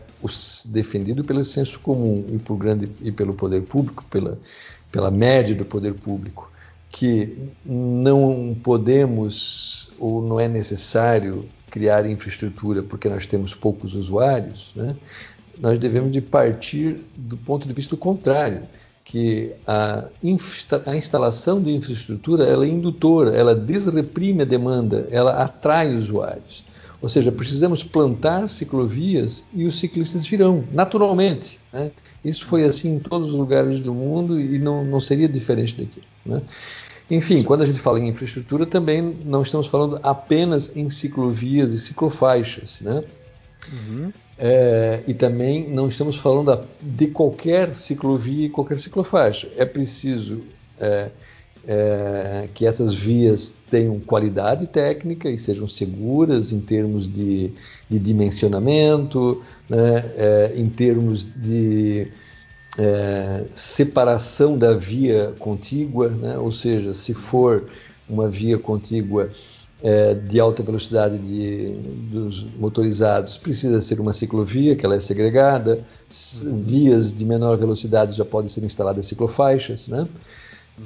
[0.67, 4.39] defendido pelo senso comum e, por grande, e pelo poder público, pela,
[4.93, 6.51] pela média do poder público,
[6.91, 14.95] que não podemos ou não é necessário criar infraestrutura porque nós temos poucos usuários, né?
[15.59, 18.63] nós devemos de partir do ponto de vista contrário
[19.05, 20.07] que a,
[20.87, 26.65] a, instalação de infraestrutura ela é indutora, ela desreprime a demanda, ela atrai usuários.
[27.03, 31.61] Ou seja, precisamos plantar ciclovias e os ciclistas virão, naturalmente.
[31.71, 31.91] Né?
[32.25, 36.03] Isso foi assim em todos os lugares do mundo e não, não seria diferente daqui.
[36.25, 36.41] Né?
[37.11, 41.79] Enfim, quando a gente fala em infraestrutura, também não estamos falando apenas em ciclovias e
[41.79, 42.81] ciclofaixas.
[42.81, 43.05] Né?
[43.71, 44.13] Uhum.
[44.37, 49.49] É, e também não estamos falando de qualquer ciclovia e qualquer ciclofaixa.
[49.57, 50.43] É preciso
[50.81, 51.11] é,
[51.67, 57.53] é, que essas vias tenham qualidade técnica e sejam seguras em termos de,
[57.89, 62.09] de dimensionamento, né, é, em termos de
[62.77, 67.69] é, separação da via contígua, né, ou seja, se for
[68.09, 69.31] uma via contígua
[69.85, 71.73] é, de alta velocidade de,
[72.11, 75.85] dos motorizados precisa ser uma ciclovia, que ela é segregada,
[76.65, 80.09] vias de menor velocidade já podem ser instaladas ciclofaixas, né?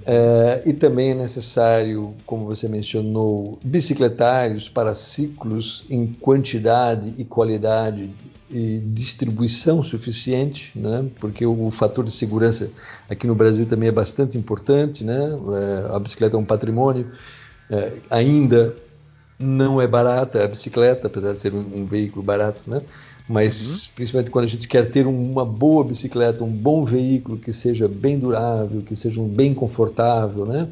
[0.05, 8.11] É, e também é necessário, como você mencionou, bicicletários para ciclos em quantidade e qualidade
[8.51, 11.07] e distribuição suficiente, né?
[11.19, 12.71] porque o, fator de segurança
[13.09, 15.05] aqui no Brasil também é bastante importante.
[15.05, 15.17] Né?
[15.17, 17.11] É, a bicicleta é um patrimônio
[17.71, 18.75] é, ainda
[19.39, 22.81] não é barata a bicicleta, apesar de ser um, um veículo barato, né?
[23.29, 23.91] Mas uhum.
[23.97, 28.19] principalmente quando a gente quer ter uma boa bicicleta, um bom veículo que seja bem
[28.19, 30.69] durável, que seja um bem confortável, né?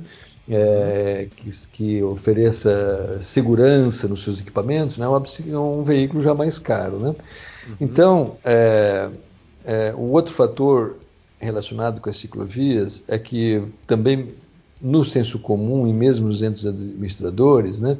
[0.48, 5.04] É, que, que, ofereça segurança nos seus equipamentos, né?
[5.04, 7.08] É um veículo já mais caro, né?
[7.08, 7.74] Uhum.
[7.80, 9.08] Então, é,
[9.64, 10.96] é, o outro fator
[11.38, 14.34] relacionado com as ciclovias é que também
[14.80, 17.98] no senso comum e mesmo entre os administradores, né,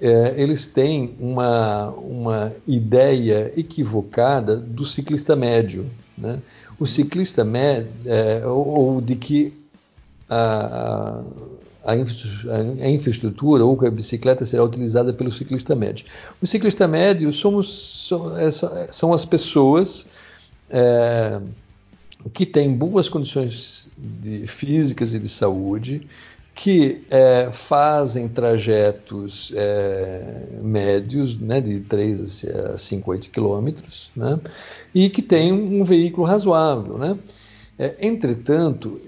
[0.00, 5.86] é, eles têm uma, uma ideia equivocada do ciclista médio.
[6.16, 6.40] Né?
[6.78, 9.52] O ciclista médio, é, ou, ou, de que
[10.28, 11.22] a,
[11.84, 16.06] a, a, infraestrutura ou que a bicicleta será utilizada pelo ciclista médio.
[16.42, 18.50] O ciclista médio somos, é,
[18.90, 20.06] são as pessoas
[20.70, 21.40] é,
[22.32, 26.06] que têm boas condições de, físicas e de saúde,
[26.54, 34.38] que é, fazem trajetos é, médios, né, de 3 a 5, 8 quilômetros, né,
[34.94, 36.96] e que têm um veículo razoável.
[36.96, 37.18] Né.
[37.76, 39.00] É, entretanto,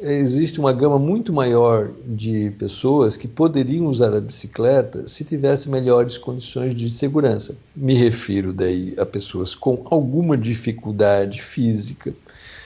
[0.00, 6.16] existe uma gama muito maior de pessoas que poderiam usar a bicicleta se tivesse melhores
[6.16, 7.56] condições de segurança.
[7.76, 12.14] Me refiro daí a pessoas com alguma dificuldade física,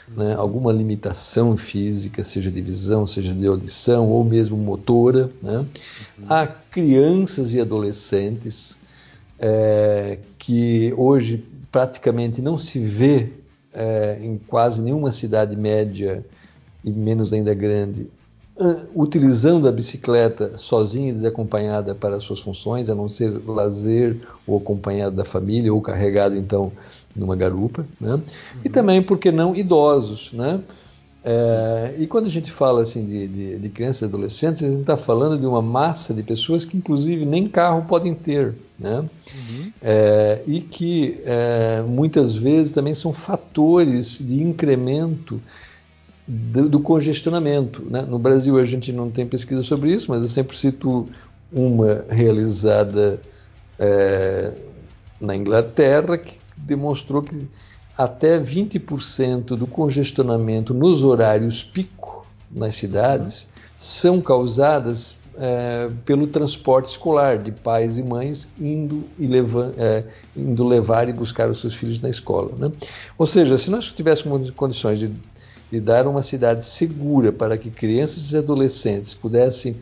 [0.09, 5.31] né, alguma limitação física, seja de visão, seja de audição ou mesmo motora.
[5.43, 5.59] Né?
[5.59, 6.27] Uhum.
[6.29, 8.77] Há crianças e adolescentes
[9.39, 13.31] é, que hoje praticamente não se vê
[13.73, 16.25] é, em quase nenhuma cidade média
[16.85, 18.09] e menos ainda grande
[18.95, 24.17] utilizando a bicicleta sozinha e desacompanhada para suas funções, a não ser lazer
[24.47, 26.73] ou acompanhado da família ou carregado então
[27.17, 28.15] numa garupa, né?
[28.15, 28.23] Uhum.
[28.65, 30.61] E também, por que não, idosos, né?
[31.29, 34.83] É, e quando a gente fala assim de, de, de crianças e adolescentes, a gente
[34.83, 39.01] está falando de uma massa de pessoas que inclusive nem carro podem ter, né?
[39.01, 39.73] Uhum.
[39.83, 45.43] É, e que é, muitas vezes também são fatores de incremento
[46.29, 47.83] do, do congestionamento.
[47.91, 48.03] Né?
[48.03, 51.09] No Brasil a gente não tem pesquisa sobre isso, mas eu sempre cito
[51.53, 53.21] uma realizada
[53.81, 54.53] é,
[55.21, 57.47] na Inglaterra que demonstrou que
[57.97, 67.39] até 20% do congestionamento nos horários pico nas cidades são causadas é, pelo transporte escolar
[67.39, 70.05] de pais e mães indo, e leva, é,
[70.37, 72.53] indo levar e buscar os seus filhos na escola.
[72.59, 72.73] Né?
[73.19, 75.13] Ou seja, se nós tivéssemos condições de,
[75.71, 79.77] de dar uma cidade segura para que crianças e adolescentes pudessem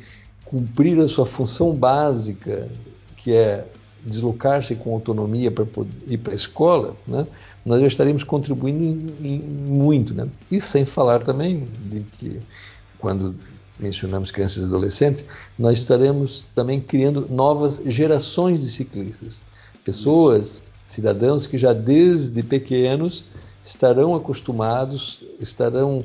[0.45, 2.69] cumprir a sua função básica,
[3.17, 3.65] que é
[4.05, 5.65] deslocar-se com autonomia para
[6.07, 7.27] ir para a escola, né?
[7.65, 10.15] nós já estaríamos contribuindo em, em, muito.
[10.15, 10.29] Né?
[10.51, 12.41] E sem falar também de que
[12.99, 13.35] quando
[13.79, 15.25] mencionamos crianças e adolescentes,
[15.59, 19.43] nós estaremos também criando novas gerações de ciclistas.
[19.85, 20.63] Pessoas, Isso.
[20.89, 23.25] cidadãos que já desde pequenos
[23.65, 26.05] estarão acostumados, estarão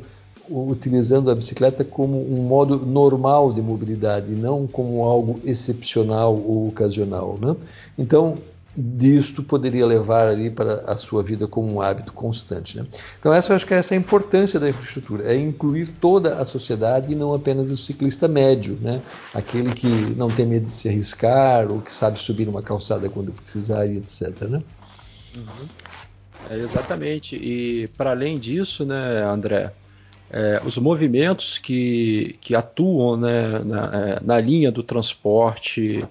[0.49, 7.37] utilizando a bicicleta como um modo normal de mobilidade, não como algo excepcional ou ocasional.
[7.39, 7.55] Né?
[7.97, 8.35] Então,
[8.75, 12.77] disto poderia levar ali para a sua vida como um hábito constante.
[12.77, 12.85] Né?
[13.19, 16.45] Então essa eu acho que essa é a importância da infraestrutura, é incluir toda a
[16.45, 19.01] sociedade e não apenas o ciclista médio, né?
[19.33, 23.31] aquele que não tem medo de se arriscar ou que sabe subir uma calçada quando
[23.31, 24.41] precisar e etc.
[24.41, 24.61] Né?
[25.35, 25.67] Uhum.
[26.49, 27.35] É, exatamente.
[27.35, 29.71] E para além disso, né, André,
[30.31, 36.05] é, os movimentos que, que atuam né, na, é, na linha do transporte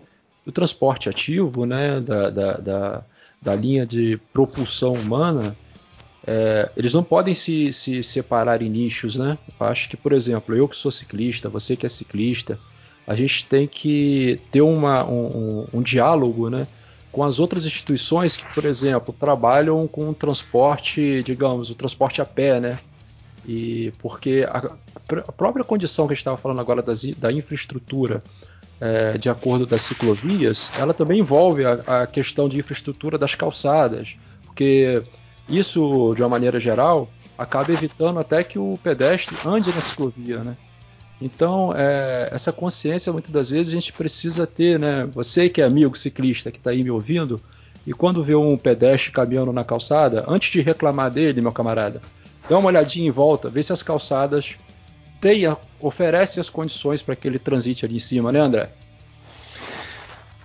[0.44, 3.02] do transporte ativo, né, da, da, da,
[3.40, 5.54] da linha de propulsão humana,
[6.26, 9.38] é, eles não podem se, se separar em nichos, né?
[9.58, 12.58] Eu acho que, por exemplo, eu que sou ciclista, você que é ciclista,
[13.06, 16.66] a gente tem que ter uma, um, um, diálogo, né?
[17.10, 22.26] Com as outras instituições que, por exemplo, trabalham com o transporte, digamos, o transporte a
[22.26, 22.78] pé, né?
[23.48, 24.76] E porque a,
[25.26, 28.22] a própria condição que a gente estava falando agora das, da infraestrutura
[28.78, 34.18] é, de acordo das ciclovias, ela também envolve a, a, questão de infraestrutura das calçadas,
[34.44, 35.02] porque
[35.48, 40.54] isso, de uma maneira geral, acaba evitando até que o pedestre ande na ciclovia, né?
[41.20, 45.08] Então, é, essa consciência, muitas das vezes, a gente precisa ter, né?
[45.14, 47.40] Você que é amigo ciclista, que está aí me ouvindo,
[47.86, 52.02] e quando vê um pedestre caminhando na calçada, antes de reclamar dele, meu camarada,
[52.48, 54.56] dá uma olhadinha em volta, vê se as calçadas
[55.20, 58.70] tenha, oferece as condições para que ele transite ali em cima, né, André?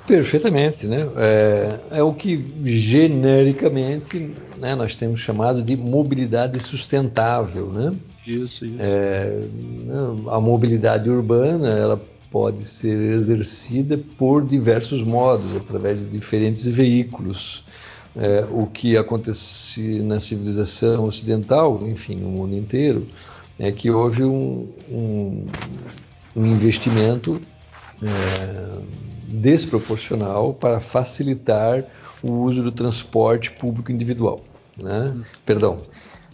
[0.06, 1.08] Perfeitamente, né?
[1.16, 7.94] É, é, o que genericamente né, nós temos chamado de mobilidade sustentável, né?
[8.28, 8.76] Isso, isso.
[8.80, 9.42] É,
[10.30, 17.64] a mobilidade urbana ela pode ser exercida por diversos modos, através de diferentes veículos.
[18.16, 23.08] É, o que acontece na civilização ocidental, enfim, no mundo inteiro,
[23.58, 25.46] é que houve um, um,
[26.36, 27.42] um investimento
[28.02, 28.82] é,
[29.28, 31.84] desproporcional para facilitar
[32.22, 34.42] o uso do transporte público individual.
[34.78, 35.16] Né?
[35.46, 35.78] Perdão,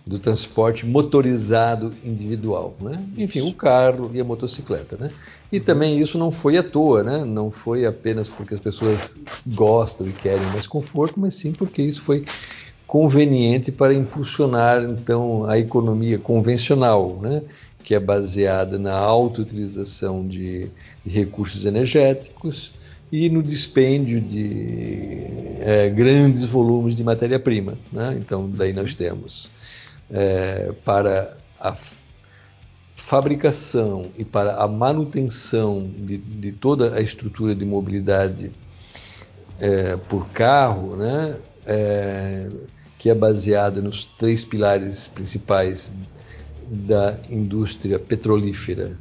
[0.06, 3.04] do transporte motorizado individual, né?
[3.18, 5.12] Enfim, o carro e a motocicleta, né?
[5.52, 7.24] E também isso não foi à toa, né?
[7.24, 12.02] Não foi apenas porque as pessoas gostam e querem mais conforto, mas sim porque isso
[12.02, 12.26] foi
[12.90, 17.44] conveniente para impulsionar então a economia convencional, né,
[17.84, 20.68] que é baseada na autoutilização de,
[21.06, 22.72] de recursos energéticos
[23.12, 25.24] e no dispêndio de
[25.60, 27.78] é, grandes volumes de matéria-prima.
[27.94, 28.18] Né?
[28.20, 29.52] Então, daí nós temos
[30.12, 31.76] é, para a
[32.96, 38.52] fabricação e para a manutenção de, de toda a estrutura de mobilidade
[39.60, 41.38] é, por carro, né?
[41.66, 42.48] É,
[42.98, 45.92] que é baseada nos três pilares principais
[46.68, 48.98] da indústria petrolífera,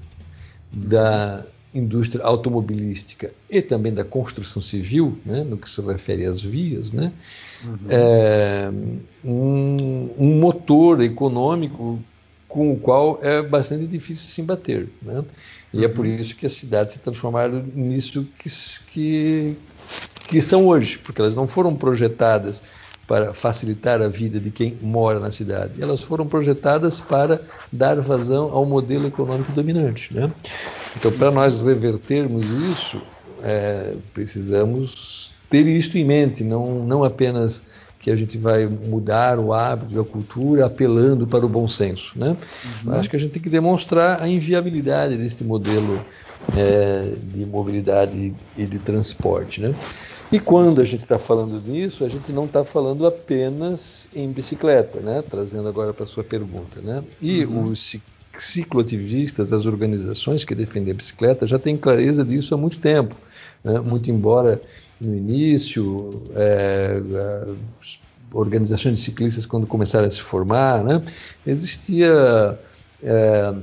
[0.73, 1.45] da
[1.75, 7.13] indústria automobilística e também da construção civil, né, no que se refere às vias, né,
[7.65, 7.79] uhum.
[7.89, 8.71] é
[9.25, 11.99] um, um, motor econômico
[12.49, 14.89] com o qual é bastante difícil se bater.
[15.03, 15.23] Né?
[15.73, 15.85] E uhum.
[15.85, 16.15] é por uhum.
[16.15, 18.49] isso que as cidades se transformaram nisso que,
[18.91, 19.57] que,
[20.29, 22.63] que são hoje, porque elas não foram projetadas
[23.07, 25.83] para facilitar a vida de quem mora na cidade.
[25.83, 27.41] Elas foram projetadas para
[27.73, 30.15] dar vazão ao modelo econômico dominante.
[30.15, 30.31] Né?
[30.99, 33.01] Então, para nós revertermos isso,
[33.45, 37.63] é, precisamos ter isso em mente, não, não apenas
[38.01, 42.19] que a gente vai mudar o hábito, a cultura, apelando para o bom senso.
[42.19, 42.37] Né?
[42.85, 42.95] Uhum.
[42.95, 46.05] Acho que a gente tem que demonstrar a inviabilidade deste modelo
[46.57, 49.61] é, de mobilidade e de transporte.
[49.61, 49.75] Né?
[50.33, 55.01] E quando a gente está falando nisso, a gente não está falando apenas em bicicleta,
[55.01, 55.23] né?
[55.29, 56.81] trazendo agora para a sua pergunta.
[56.83, 57.05] Né?
[57.21, 57.65] E uhum.
[57.65, 57.97] os
[58.43, 63.17] cicloativistas, as organizações que defendem a bicicleta, já têm clareza disso há muito tempo.
[63.63, 63.79] Né?
[63.81, 64.61] Muito embora
[65.01, 67.01] no início, é,
[68.33, 71.01] organizações de ciclistas quando começaram a se formar, né,
[71.47, 72.59] existia
[73.03, 73.55] é,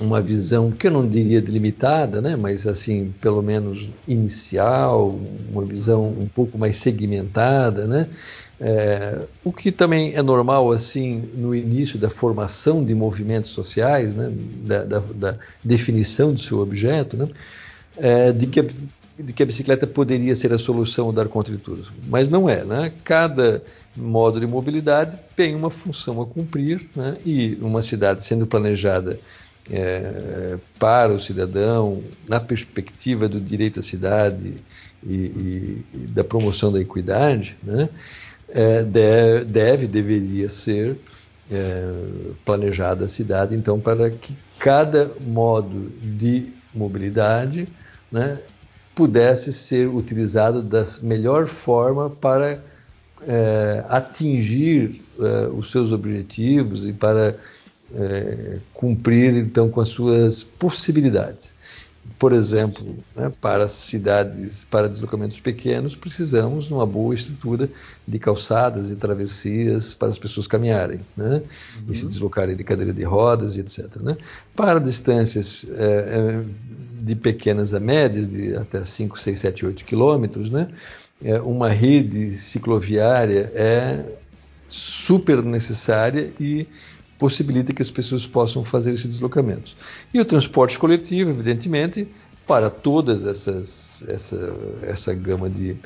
[0.00, 5.18] uma visão que eu não diria delimitada, né, mas assim pelo menos inicial,
[5.52, 8.08] uma visão um pouco mais segmentada, né,
[8.60, 14.32] é, o que também é normal assim no início da formação de movimentos sociais, né,
[14.64, 15.34] da, da, da
[15.64, 17.28] definição do seu objeto, né,
[17.96, 18.64] é, de, que a,
[19.18, 21.90] de que a bicicleta poderia ser a solução dar conta de tudo.
[22.08, 22.64] Mas não é.
[22.64, 22.92] Né?
[23.04, 23.62] Cada
[23.96, 27.16] modo de mobilidade tem uma função a cumprir né?
[27.24, 29.18] e uma cidade sendo planejada
[29.70, 34.54] é, para o cidadão, na perspectiva do direito à cidade
[35.04, 37.88] e, e, e da promoção da equidade, né?
[38.54, 40.96] É, deve, deve, deveria ser
[41.50, 41.92] é,
[42.44, 47.68] planejada a cidade, então, para que cada modo de mobilidade
[48.10, 48.38] né,
[48.94, 52.62] pudesse ser utilizado da melhor forma para
[53.26, 57.36] é, atingir é, os seus objetivos e para
[57.94, 61.54] é, cumprir então com as suas possibilidades.
[62.18, 67.68] Por exemplo, né, para cidades, para deslocamentos pequenos, precisamos de uma boa estrutura
[68.06, 71.42] de calçadas e travessias para as pessoas caminharem né,
[71.76, 71.92] uhum.
[71.92, 73.96] e se deslocarem de cadeira de rodas e etc.
[73.96, 74.16] Né.
[74.54, 76.44] Para distâncias é, é,
[77.00, 80.68] de pequenas a médias, de até 5, 6, 7, 8 quilômetros, né,
[81.24, 84.04] é, uma rede cicloviária é
[84.68, 86.66] super necessária e
[87.22, 89.76] possibilita que as pessoas possam fazer esses deslocamentos.
[90.12, 92.08] E o transporte coletivo, evidentemente,
[92.48, 94.52] para todas essas essa,
[94.82, 95.76] essa gama de,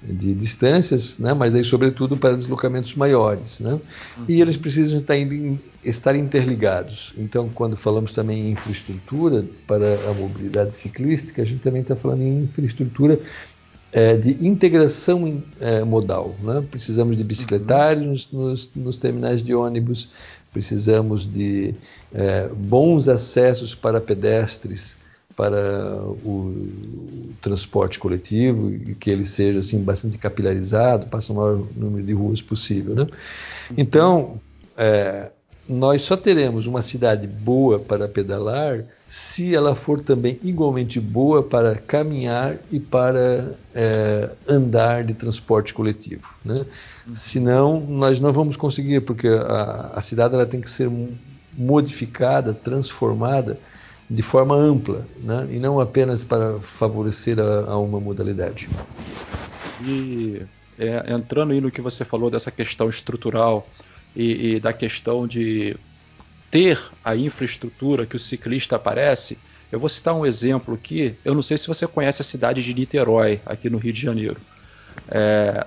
[0.00, 1.34] de distâncias, né?
[1.34, 3.72] mas aí sobretudo para deslocamentos maiores, né?
[3.72, 4.24] Uhum.
[4.28, 5.16] E eles precisam estar,
[5.84, 7.12] estar interligados.
[7.18, 12.22] Então, quando falamos também em infraestrutura para a mobilidade ciclística, a gente também está falando
[12.22, 13.18] em infraestrutura
[13.96, 16.36] é, de integração é, modal.
[16.42, 16.62] Né?
[16.70, 18.50] Precisamos de bicicletários uhum.
[18.50, 20.10] nos, nos, nos, terminais de ônibus,
[20.56, 21.74] precisamos de
[22.14, 24.96] é, bons acessos para pedestres
[25.36, 31.62] para o, o, transporte coletivo e que ele seja assim bastante capilarizado, passe o maior
[31.76, 33.06] número de ruas possível, né?
[33.76, 34.40] Então,
[34.78, 35.30] é,
[35.68, 41.76] nós só teremos uma cidade boa para pedalar se ela for também igualmente boa para
[41.76, 46.28] caminhar e para é, andar de transporte coletivo.
[46.44, 46.66] Né?
[47.14, 50.90] Senão, nós não vamos conseguir, porque a, a cidade ela tem que ser
[51.56, 53.58] modificada, transformada
[54.10, 55.48] de forma ampla, né?
[55.50, 58.68] e não apenas para favorecer a, a uma modalidade.
[59.84, 60.42] E
[60.78, 63.66] é, entrando aí no que você falou dessa questão estrutural
[64.16, 65.76] e, e da questão de
[66.56, 69.38] ter a infraestrutura que o ciclista aparece,
[69.70, 71.14] eu vou citar um exemplo aqui.
[71.22, 74.40] Eu não sei se você conhece a cidade de Niterói, aqui no Rio de Janeiro.
[75.10, 75.66] É,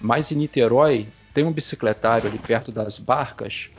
[0.00, 3.70] mas em Niterói tem um bicicletário ali perto das barcas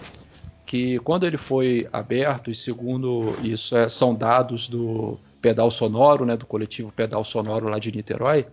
[0.65, 6.37] que quando ele foi aberto, e segundo isso é, são dados do Pedal Sonoro, né,
[6.37, 8.47] do coletivo Pedal Sonoro lá de Niterói,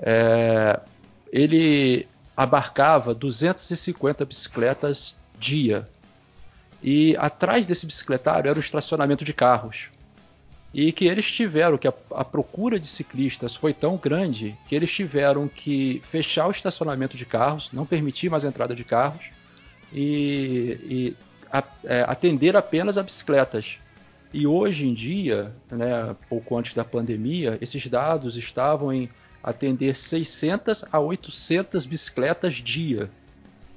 [0.00, 0.80] é,
[1.32, 5.88] ele abarcava 250 bicicletas dia.
[6.86, 9.90] E atrás desse bicicletário era o estacionamento de carros.
[10.72, 14.92] E que eles tiveram, que a, a, procura de ciclistas foi tão grande que eles
[14.92, 19.30] tiveram que fechar o estacionamento de carros, não permitir mais a entrada de carros
[19.92, 21.16] e, e
[21.50, 23.80] a, é, atender apenas a bicicletas.
[24.32, 29.10] E hoje em dia, né, pouco antes da pandemia, esses dados estavam em
[29.42, 33.10] atender 600 a 800 bicicletas dia.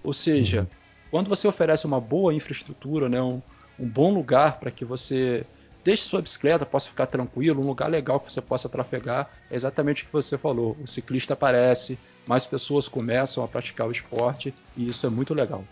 [0.03, 0.78] Ou seja, uhum.
[1.11, 3.41] Quando você oferece uma boa infraestrutura, né, um,
[3.79, 5.45] um bom lugar para que você
[5.83, 10.03] deixe sua bicicleta, possa ficar tranquilo, um lugar legal que você possa trafegar, é exatamente
[10.03, 10.77] o que você falou.
[10.81, 11.97] O ciclista aparece,
[12.27, 15.63] mais pessoas começam a praticar o esporte e isso é muito legal.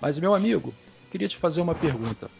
[0.00, 0.74] Mas, meu amigo,
[1.10, 2.30] queria te fazer uma pergunta.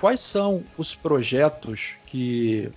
[0.00, 2.70] Quais são os projetos que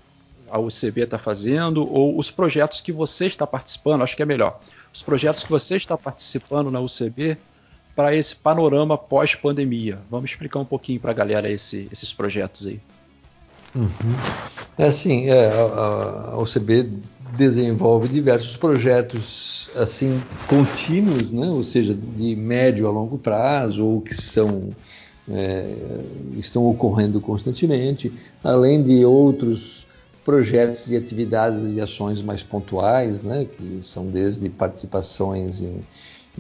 [0.50, 4.62] a UCB está fazendo ou os projetos que você está participando, acho que é melhor,
[4.94, 7.38] os projetos que você está participando na UCB
[7.98, 9.98] para esse panorama pós-pandemia.
[10.08, 12.80] Vamos explicar um pouquinho para a galera esse, esses projetos aí.
[13.74, 13.90] Uhum.
[14.78, 16.92] É assim, é, a, a UCB
[17.36, 21.48] desenvolve diversos projetos assim contínuos, né?
[21.48, 24.70] ou seja, de médio a longo prazo ou que são
[25.28, 25.76] é,
[26.38, 29.88] estão ocorrendo constantemente, além de outros
[30.24, 35.82] projetos e atividades e ações mais pontuais, né, que são desde participações em,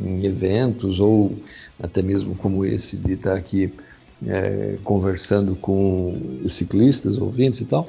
[0.02, 1.34] em eventos ou
[1.82, 3.72] até mesmo como esse de estar aqui
[4.26, 7.88] é, conversando com ciclistas, ouvintes e tal,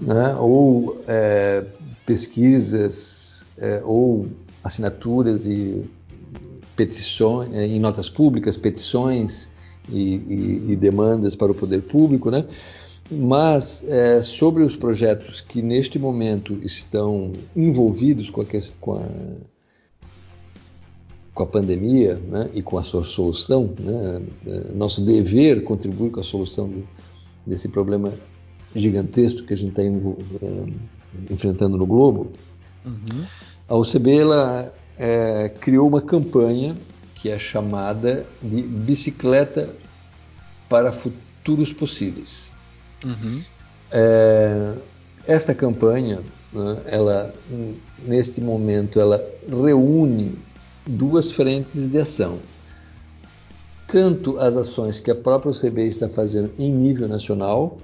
[0.00, 1.64] né, ou é,
[2.04, 4.28] pesquisas é, ou
[4.64, 5.82] assinaturas e
[6.74, 9.48] petições, em notas públicas, petições
[9.90, 12.44] e, e, e demandas para o poder público, né?
[13.10, 18.44] Mas é, sobre os projetos que neste momento estão envolvidos com a,
[18.80, 19.06] com a,
[21.34, 26.20] com a pandemia né, e com a sua solução, né, é, nosso dever contribuir com
[26.20, 26.84] a solução de,
[27.46, 28.12] desse problema
[28.74, 32.30] gigantesco que a gente está é, enfrentando no globo,
[32.84, 33.24] uhum.
[33.68, 36.76] a UCB ela, é, criou uma campanha
[37.14, 39.70] que é chamada de Bicicleta
[40.68, 42.52] para Futuros Possíveis.
[43.04, 43.42] Uhum.
[43.90, 44.74] É,
[45.26, 46.20] esta campanha,
[46.52, 47.32] né, ela
[48.04, 50.36] neste momento, ela reúne
[50.86, 52.38] duas frentes de ação.
[53.86, 57.76] Tanto as ações que a própria OCB está fazendo em nível nacional,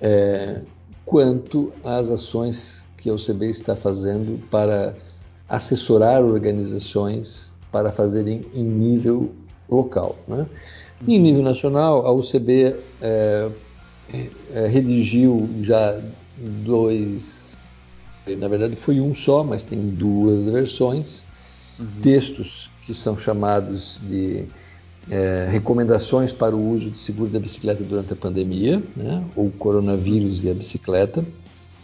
[0.00, 0.60] é,
[1.04, 4.94] quanto as ações que a OCB está fazendo para
[5.48, 9.32] assessorar organizações para fazerem em nível
[9.68, 10.16] local.
[10.26, 10.46] Né?
[11.06, 13.48] Em nível nacional, a UCB é,
[14.52, 15.98] é, redigiu já
[16.64, 17.56] dois,
[18.26, 21.24] na verdade foi um só, mas tem duas versões,
[22.02, 24.46] textos que são chamados de
[25.10, 30.42] é, recomendações para o uso de seguro da bicicleta durante a pandemia, né, ou coronavírus
[30.42, 31.24] e a bicicleta,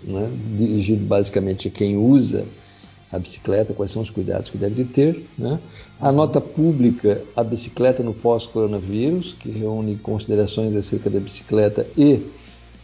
[0.02, 2.46] né, dirigido basicamente a quem usa
[3.10, 5.24] a bicicleta, quais são os cuidados que deve ter.
[5.38, 5.58] Né?
[6.00, 12.26] A nota pública, a bicicleta no pós-coronavírus, que reúne considerações acerca da bicicleta e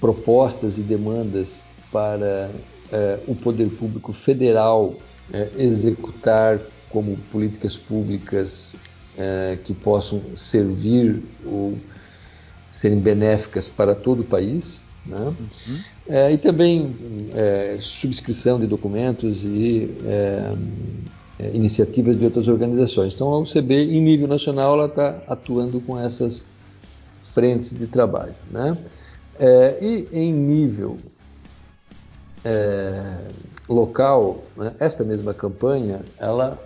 [0.00, 2.50] propostas e demandas para
[2.92, 4.94] eh, o poder público federal
[5.32, 8.76] eh, executar como políticas públicas
[9.16, 11.78] eh, que possam servir ou
[12.70, 14.82] serem benéficas para todo o país.
[15.04, 15.18] Né?
[15.18, 15.78] Uhum.
[16.08, 16.94] É, e também
[17.34, 20.52] é, subscrição de documentos e é,
[21.52, 23.14] iniciativas de outras organizações.
[23.14, 26.44] Então, a UCB, em nível nacional, ela está atuando com essas
[27.34, 28.34] frentes de trabalho.
[28.50, 28.76] Né?
[29.80, 30.98] E em nível
[33.68, 36.58] local, né, esta mesma campanha, ela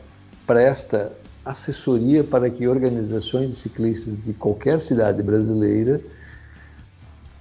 [0.47, 1.12] presta
[1.45, 6.01] assessoria para que organizações de ciclistas de qualquer cidade brasileira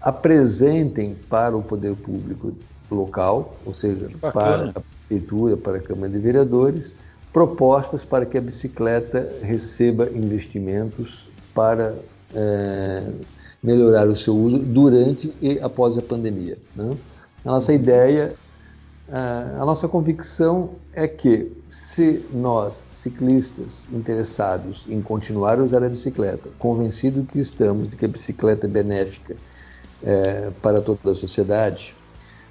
[0.02, 2.54] apresentem para o poder público
[2.92, 6.96] local, ou seja, para a prefeitura, para a Câmara de Vereadores,
[7.32, 11.96] propostas para que a bicicleta receba investimentos para
[12.36, 13.10] é,
[13.64, 16.58] melhorar o seu uso durante e após a pandemia.
[16.76, 16.96] Né?
[17.46, 17.78] A nossa uhum.
[19.08, 25.90] Ideia, a nossa convicção é que se nós, ciclistas interessados em continuar a usar a
[25.90, 29.36] bicicleta, convencidos que estamos de que a bicicleta é benéfica
[30.04, 31.96] é, para toda a sociedade,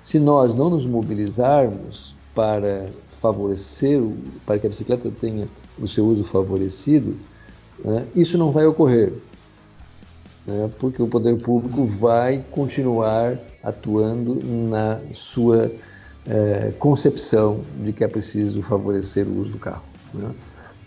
[0.03, 4.03] se nós não nos mobilizarmos para favorecer,
[4.45, 5.49] para que a bicicleta tenha
[5.79, 7.17] o seu uso favorecido,
[7.85, 9.13] né, isso não vai ocorrer,
[10.47, 15.71] né, porque o poder público vai continuar atuando na sua
[16.27, 19.83] é, concepção de que é preciso favorecer o uso do carro.
[20.15, 20.31] Né.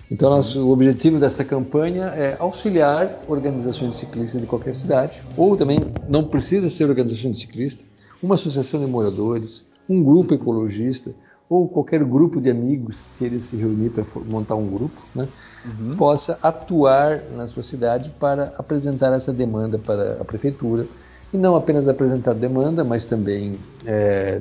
[0.09, 5.57] Então, nosso, o objetivo dessa campanha é auxiliar organizações de ciclistas de qualquer cidade, ou
[5.57, 7.85] também não precisa ser organização de ciclistas,
[8.21, 11.11] uma associação de moradores, um grupo ecologista,
[11.49, 15.27] ou qualquer grupo de amigos que queira se reunir para montar um grupo, né,
[15.65, 15.95] uhum.
[15.95, 20.85] possa atuar na sua cidade para apresentar essa demanda para a prefeitura.
[21.33, 23.55] E não apenas apresentar demanda, mas também
[23.85, 24.39] é,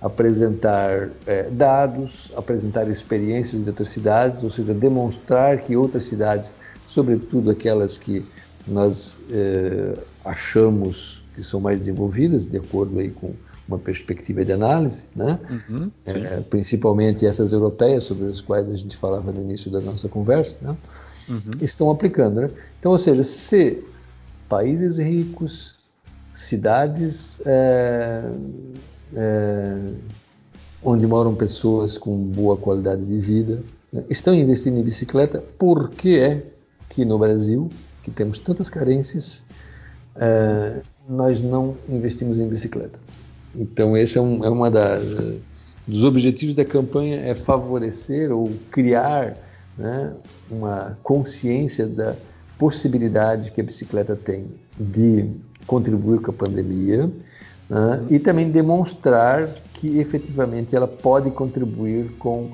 [0.00, 6.52] apresentar é, dados, apresentar experiências de outras cidades, ou seja, demonstrar que outras cidades,
[6.86, 8.24] sobretudo aquelas que
[8.66, 9.94] nós é,
[10.24, 13.34] achamos que são mais desenvolvidas, de acordo aí com
[13.68, 15.38] uma perspectiva de análise, né?
[15.50, 20.08] Uhum, é, principalmente essas europeias sobre as quais a gente falava no início da nossa
[20.08, 20.76] conversa, né?
[21.28, 21.50] uhum.
[21.60, 22.42] estão aplicando.
[22.42, 22.50] Né?
[22.78, 23.82] Então, ou seja, se
[24.48, 25.74] países ricos,
[26.32, 27.42] cidades
[29.14, 29.76] é,
[30.82, 34.04] onde moram pessoas com boa qualidade de vida, né?
[34.08, 36.44] estão investindo em bicicleta, por que é
[36.88, 37.68] que no Brasil,
[38.02, 39.42] que temos tantas carências,
[40.16, 42.98] é, nós não investimos em bicicleta?
[43.54, 45.40] Então, esse é, um, é uma das
[45.86, 49.36] dos objetivos da campanha é favorecer ou criar
[49.78, 50.12] né,
[50.50, 52.16] uma consciência da
[52.58, 54.46] possibilidade que a bicicleta tem
[54.78, 55.30] de
[55.66, 57.10] contribuir com a pandemia
[57.68, 58.04] né?
[58.10, 62.52] e também demonstrar que efetivamente ela pode contribuir com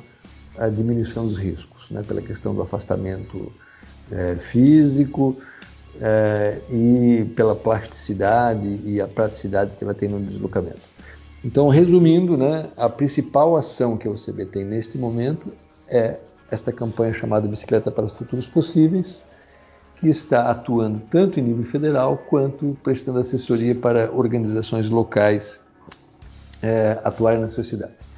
[0.58, 2.02] a diminuição dos riscos, né?
[2.06, 3.52] pela questão do afastamento
[4.10, 5.36] é, físico
[6.00, 10.92] é, e pela plasticidade e a praticidade que ela tem no deslocamento.
[11.44, 15.52] Então, resumindo, né, a principal ação que a UCB tem neste momento
[15.88, 16.18] é
[16.50, 19.24] esta campanha chamada Bicicleta para os Futuros Possíveis,
[20.02, 25.60] que está atuando tanto em nível federal quanto prestando assessoria para organizações locais
[26.60, 28.10] é, atuarem nas sociedades.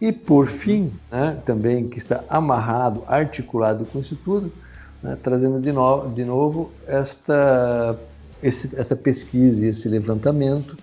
[0.00, 4.52] E, por fim, né, também que está amarrado, articulado com isso tudo,
[5.00, 7.96] né, trazendo de, no, de novo esta,
[8.42, 10.76] esse, essa pesquisa e esse levantamento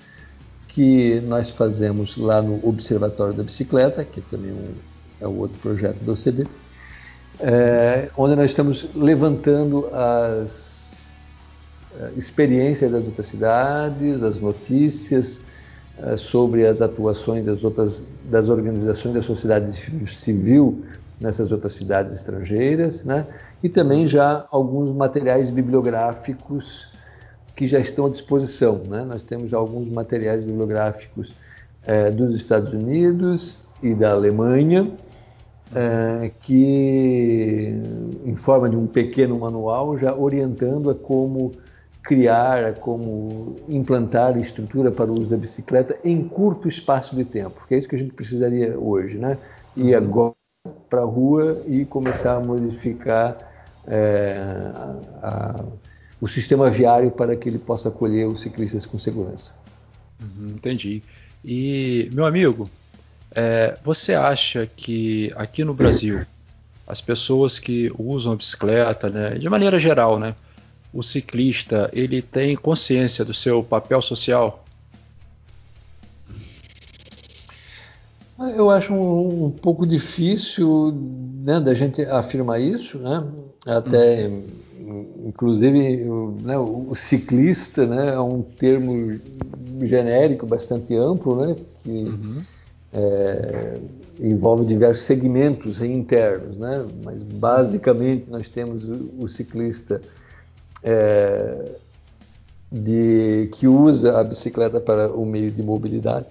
[0.70, 4.74] que nós fazemos lá no Observatório da Bicicleta, que também um,
[5.20, 6.48] é outro projeto do OCB,
[7.40, 15.42] é, onde nós estamos levantando as eh, experiências das outras cidades, as notícias
[15.98, 19.72] é, sobre as atuações das outras das organizações da sociedade
[20.08, 20.84] civil
[21.22, 23.26] nessas outras cidades estrangeiras, né?
[23.64, 26.92] E também já alguns materiais bibliográficos
[27.56, 29.06] que já estão à disposição, né?
[29.06, 31.32] Nós temos alguns materiais bibliográficos
[31.86, 34.92] é, dos Estados Unidos e da Alemanha
[35.74, 37.74] é, que,
[38.24, 41.52] em forma de um pequeno manual, já orientando a como
[42.04, 47.66] criar, a como implantar estrutura para o uso da bicicleta em curto espaço de tempo,
[47.68, 49.38] que é isso que a gente precisaria hoje, né?
[49.76, 49.98] Ir uhum.
[49.98, 50.36] agora
[50.90, 53.38] para a rua e começar a modificar
[53.88, 54.38] é,
[54.74, 55.66] a, a,
[56.22, 59.56] o sistema viário para que ele possa acolher os ciclistas com segurança.
[60.22, 61.04] Uhum, entendi.
[61.44, 62.70] E, meu amigo,
[63.34, 66.26] é, você acha que aqui no Brasil
[66.88, 70.36] as pessoas que usam a bicicleta, né, de maneira geral, né,
[70.94, 74.64] o ciclista ele tem consciência do seu papel social?
[78.56, 80.94] Eu acho um, um pouco difícil
[81.44, 83.26] né, da gente afirmar isso, né?
[83.66, 85.24] Até, uhum.
[85.28, 89.18] inclusive, o, né, o, ciclista né, é um termo
[89.82, 91.56] genérico bastante amplo, né?
[91.82, 92.44] Que, uhum
[92.94, 93.78] é,
[94.20, 96.86] envolve diversos segmentos internos, né?
[97.04, 100.02] mas basicamente nós temos o, o ciclista
[100.84, 101.72] é,
[102.72, 106.28] de, que usa a bicicleta para o meio de mobilidade,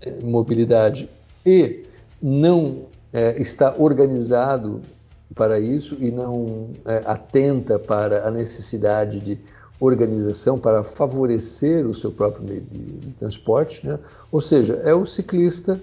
[0.00, 1.08] é, mobilidade
[1.44, 1.84] e
[2.22, 4.80] não é, está organizado
[5.34, 9.38] para isso e não é, atenta para a necessidade de
[9.78, 13.98] organização para favorecer o seu próprio meio de, transporte, né?
[14.32, 15.80] ou seja, é o ciclista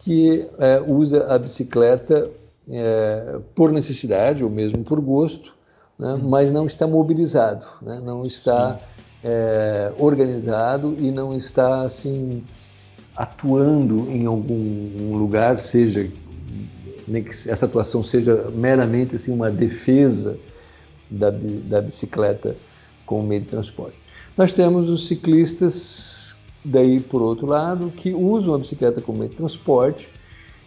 [0.00, 2.30] que é, usa a bicicleta
[2.68, 5.52] é, por necessidade ou mesmo por gosto,
[5.98, 6.12] né?
[6.12, 6.28] Uhum.
[6.28, 8.00] mas não está mobilizado, né?
[8.04, 8.78] não está
[9.24, 12.44] é, organizado e não está assim
[13.16, 16.08] atuando em algum lugar, seja
[17.08, 20.36] nem que essa atuação seja meramente assim uma defesa
[21.10, 22.56] da, da bicicleta
[23.06, 23.96] como meio de transporte.
[24.36, 29.36] Nós temos os ciclistas, daí por outro lado, que usam a bicicleta como meio de
[29.36, 30.10] transporte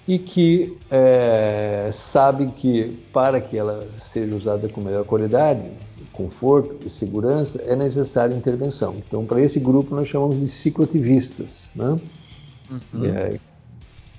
[0.07, 5.61] e que é, sabem que para que ela seja usada com melhor qualidade,
[6.11, 8.95] conforto e segurança, é necessária intervenção.
[9.07, 11.95] Então, para esse grupo, nós chamamos de cicloativistas, né?
[12.71, 13.05] Uhum.
[13.05, 13.39] É,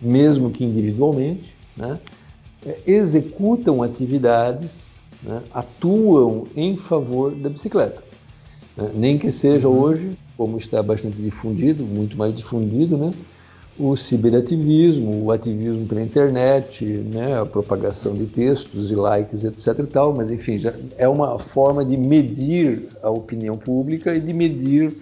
[0.00, 1.98] mesmo que individualmente, né?
[2.64, 5.42] é, executam atividades, né?
[5.52, 8.02] atuam em favor da bicicleta.
[8.80, 8.90] Né?
[8.94, 9.80] Nem que seja uhum.
[9.80, 13.12] hoje, como está bastante difundido, muito mais difundido, né?
[13.78, 17.40] o ciberativismo, o ativismo pela internet, né?
[17.40, 19.78] a propagação de textos e likes, etc.
[19.78, 24.34] E tal, mas enfim, já é uma forma de medir a opinião pública e de
[24.34, 24.92] medir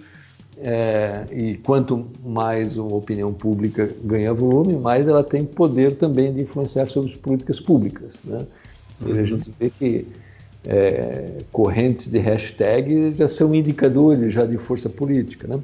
[0.61, 6.41] é, e quanto mais a opinião pública ganha volume, mais ela tem poder também de
[6.41, 8.19] influenciar sobre as políticas públicas.
[8.23, 8.45] Né?
[9.05, 9.25] E a uhum.
[9.25, 10.05] gente vê que
[10.65, 15.59] é, correntes de hashtag já são indicadores já de força política, né?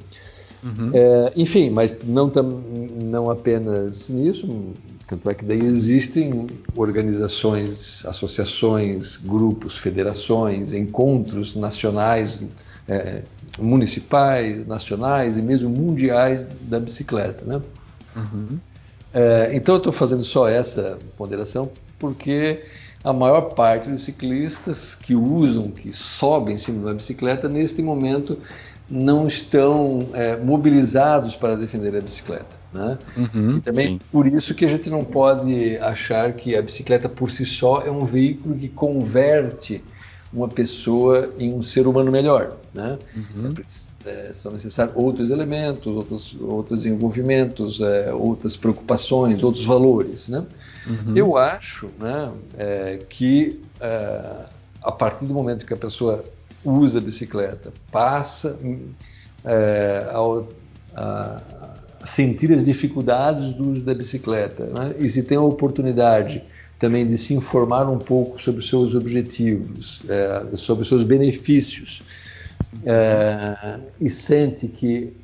[0.64, 0.89] Uhum.
[0.93, 2.64] É, enfim, mas não, tam,
[3.04, 4.74] não apenas nisso,
[5.06, 12.41] tanto é que daí existem organizações, associações, grupos, federações, encontros nacionais,
[12.88, 13.22] é,
[13.60, 17.62] municipais, nacionais e mesmo mundiais da bicicleta, né?
[18.16, 18.58] Uhum.
[19.14, 21.70] É, então eu estou fazendo só essa ponderação
[22.00, 22.64] porque
[23.06, 28.39] a maior parte dos ciclistas que usam, que sobem em cima uma bicicleta, neste momento
[28.89, 32.66] não estão é, mobilizados para defender a bicicleta.
[32.74, 32.97] Né?
[33.16, 33.99] Uhum, e também sim.
[34.12, 37.91] por isso que a gente não pode achar que a bicicleta por si só é
[37.91, 39.84] um veículo que converte
[40.34, 42.58] uma pessoa em um ser humano melhor.
[42.74, 42.97] Né?
[43.16, 43.49] Uhum.
[43.49, 43.85] É,
[44.34, 50.30] são necessários outros elementos, outros, outros envolvimentos, é, outras preocupações, outros valores.
[50.30, 50.43] Né?
[50.88, 51.16] Uhum.
[51.16, 54.45] Eu acho né, é, que é,
[54.82, 56.24] a partir do momento que a pessoa
[56.64, 58.58] usa a bicicleta, passa
[59.43, 60.43] é, a,
[60.95, 61.41] a,
[62.06, 64.95] sentir as dificuldades do uso da bicicleta, né?
[64.99, 66.43] e se tem a oportunidade
[66.78, 72.03] também de se informar um pouco sobre os seus objetivos, é, sobre os seus benefícios,
[72.84, 75.16] é, e sente que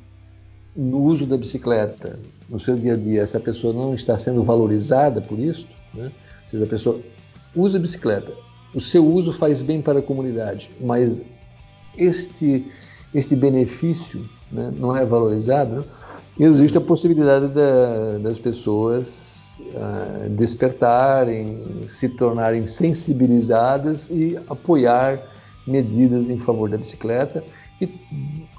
[0.74, 5.20] no uso da bicicleta, no seu dia a dia, essa pessoa não está sendo valorizada
[5.20, 6.04] por isso, né?
[6.44, 7.00] ou seja, a pessoa
[7.54, 8.32] usa a bicicleta,
[8.74, 11.22] o seu uso faz bem para a comunidade, mas
[11.96, 12.66] este,
[13.14, 15.84] este benefício né, não é valorizado, né?
[16.38, 25.31] existe a possibilidade da, das pessoas uh, despertarem, se tornarem sensibilizadas e apoiar
[25.66, 27.44] medidas em favor da bicicleta
[27.80, 27.88] e,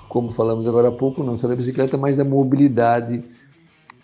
[0.10, 3.24] como falamos agora há pouco, não só da bicicleta, mas da mobilidade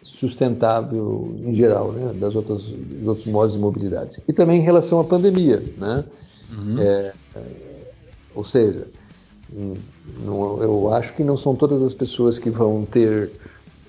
[0.02, 2.14] sustentável em geral, né?
[2.14, 4.24] das outras, dos outros modos de mobilidade.
[4.28, 6.04] E também em relação à pandemia, né?
[6.52, 6.80] Uhum.
[6.80, 7.70] É, é
[8.34, 8.88] ou seja,
[10.24, 13.32] não, eu acho que não são todas as pessoas que vão ter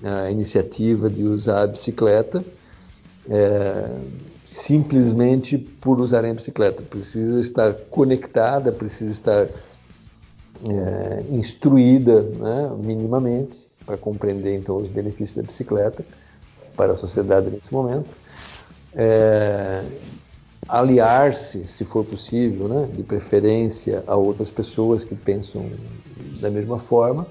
[0.03, 2.43] a iniciativa de usar a bicicleta
[3.29, 3.89] é,
[4.51, 6.83] simplesmente por usarem a bicicleta.
[6.83, 9.47] Precisa estar conectada, precisa estar
[10.67, 16.03] é, instruída né, minimamente para compreender então os benefícios da bicicleta
[16.75, 18.09] para a sociedade nesse momento.
[18.93, 19.85] É,
[20.67, 25.65] aliar-se, se for possível, né, de preferência a outras pessoas que pensam
[26.41, 27.25] da mesma forma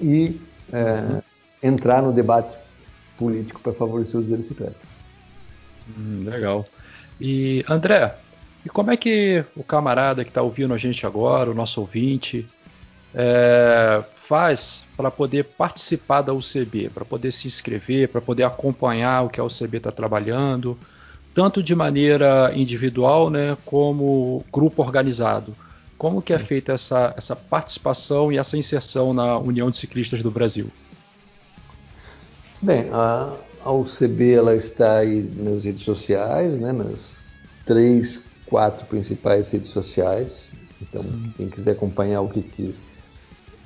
[0.00, 0.40] e
[0.72, 1.22] é,
[1.60, 2.56] entrar no debate
[3.18, 4.91] político para favorecer o uso da bicicleta.
[5.96, 6.66] Hum, legal.
[7.20, 8.14] E André,
[8.64, 12.48] e como é que o camarada que está ouvindo a gente agora, o nosso ouvinte,
[13.14, 19.28] é, faz para poder participar da UCB, para poder se inscrever, para poder acompanhar o
[19.28, 20.78] que a UCB está trabalhando,
[21.34, 25.56] tanto de maneira individual, né, como grupo organizado?
[25.98, 30.30] Como que é feita essa, essa participação e essa inserção na União de Ciclistas do
[30.30, 30.70] Brasil?
[32.60, 33.34] Bem, a,
[33.64, 37.24] a UCB ela está aí nas redes sociais, né, nas
[37.64, 40.50] três, quatro principais redes sociais.
[40.80, 41.04] Então,
[41.36, 42.74] quem quiser acompanhar o que, que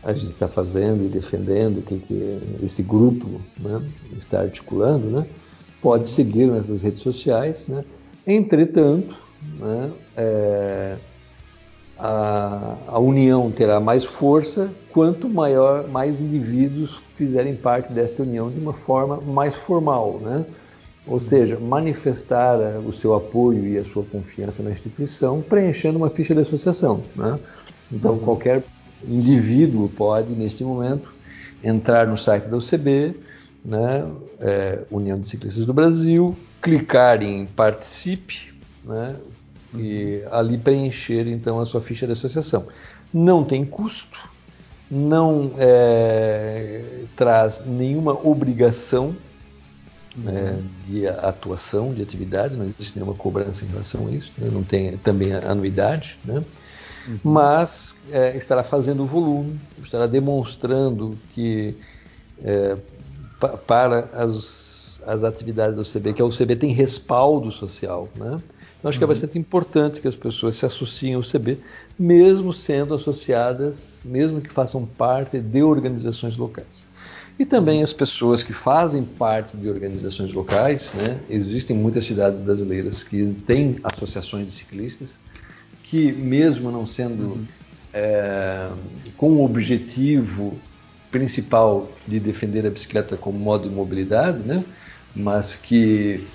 [0.03, 3.83] a gente está fazendo e defendendo, o que, que esse grupo né,
[4.17, 5.27] está articulando, né,
[5.81, 7.67] pode seguir nessas redes sociais.
[7.67, 7.85] Né.
[8.27, 9.17] Entretanto,
[9.59, 10.97] né, é,
[11.99, 18.61] a, a, união terá mais força quanto maior, mais indivíduos fizerem parte desta união de
[18.61, 20.45] uma forma mais formal, né?
[21.07, 26.35] Ou seja, manifestar o seu apoio e a sua confiança na instituição preenchendo uma ficha
[26.35, 27.39] de associação, né?
[27.91, 28.19] Então uhum.
[28.19, 28.63] qualquer
[29.07, 31.15] indivíduo pode neste momento
[31.63, 33.15] entrar no site da UCB,
[33.65, 34.07] né?
[34.41, 38.53] É, União de Ciclistas do Brasil, clicar em participe,
[38.85, 39.17] né?
[39.79, 42.67] E ali preencher então a sua ficha de associação.
[43.13, 44.19] Não tem custo,
[44.91, 49.17] não é, traz nenhuma obrigação
[50.17, 54.63] né, de atuação, de atividade, não existe nenhuma cobrança em relação a isso, né, não
[54.63, 56.43] tem também anuidade, né,
[57.07, 57.19] uhum.
[57.23, 61.77] mas é, estará fazendo volume, estará demonstrando que
[62.43, 62.77] é,
[63.67, 68.41] para as, as atividades do CB, que a UCB tem respaldo social, né,
[68.79, 69.13] então, acho que é uhum.
[69.13, 71.59] bastante importante que as pessoas se associem ao CB,
[71.99, 76.87] mesmo sendo associadas, mesmo que façam parte de organizações locais.
[77.39, 81.21] E também as pessoas que fazem parte de organizações locais, né?
[81.29, 85.19] existem muitas cidades brasileiras que têm associações de ciclistas,
[85.83, 87.45] que mesmo não sendo uhum.
[87.93, 88.71] é,
[89.17, 90.59] com o objetivo
[91.11, 94.65] principal de defender a bicicleta como modo de mobilidade, né?
[95.15, 96.27] mas que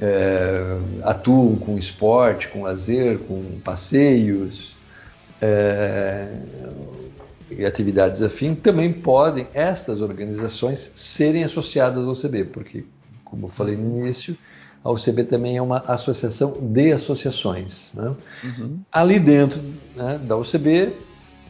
[0.00, 4.74] é, atuam com esporte, com lazer, com passeios
[5.40, 6.34] é,
[7.50, 12.84] e atividades afins, também podem estas organizações serem associadas ao CB, porque,
[13.24, 14.36] como eu falei no início,
[14.84, 17.90] a UCB também é uma associação de associações.
[17.94, 18.14] Né?
[18.42, 18.80] Uhum.
[18.90, 19.60] Ali dentro
[19.94, 20.92] né, da UCB,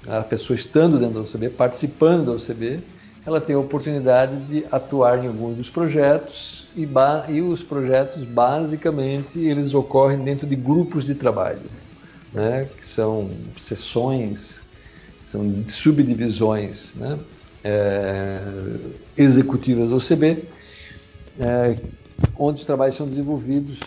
[0.06, 2.80] a pessoa estando dentro da UCB, participando da UCB,
[3.24, 6.88] ela tem a oportunidade de atuar em alguns dos projetos e,
[7.28, 11.70] e, os projetos basicamente eles ocorrem dentro de grupos de trabalho,
[12.32, 14.60] né, que são sessões,
[15.24, 17.18] são subdivisões né,
[17.62, 18.40] é,
[19.16, 20.44] executivas do OCB,
[21.38, 21.76] é,
[22.38, 23.80] onde os trabalhos são desenvolvidos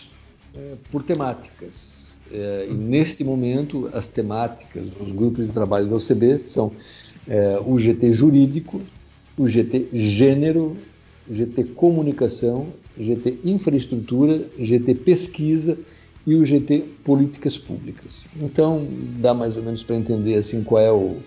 [0.55, 2.05] é, por temáticas.
[2.31, 6.71] E neste momento as temáticas, os grupos de trabalho do OCB são
[7.63, 8.81] o GT jurídico,
[9.37, 10.75] o GT Gênero,
[11.29, 12.67] GT Comunicação,
[12.99, 15.77] GT Infraestrutura, GT Pesquisa
[16.25, 18.27] e o GT Políticas Públicas.
[18.39, 18.87] Então,
[19.19, 21.17] dá mais ou menos para entender assim qual é o,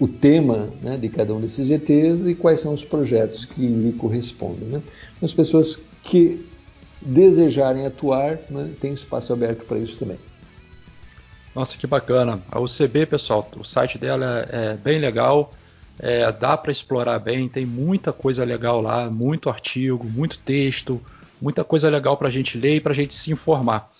[0.00, 3.92] o tema né, de cada um desses GTs e quais são os projetos que lhe
[3.92, 4.68] correspondem.
[4.68, 4.82] Né?
[5.20, 6.46] As pessoas que
[7.00, 10.18] desejarem atuar, né, tem espaço aberto para isso também.
[11.54, 12.40] Nossa, que bacana.
[12.50, 15.52] A UCB, pessoal, o site dela é, é bem legal,
[15.98, 21.00] é, dá para explorar bem, tem muita coisa legal lá, muito artigo, muito texto,
[21.40, 23.90] muita coisa legal para a gente ler e para a gente se informar.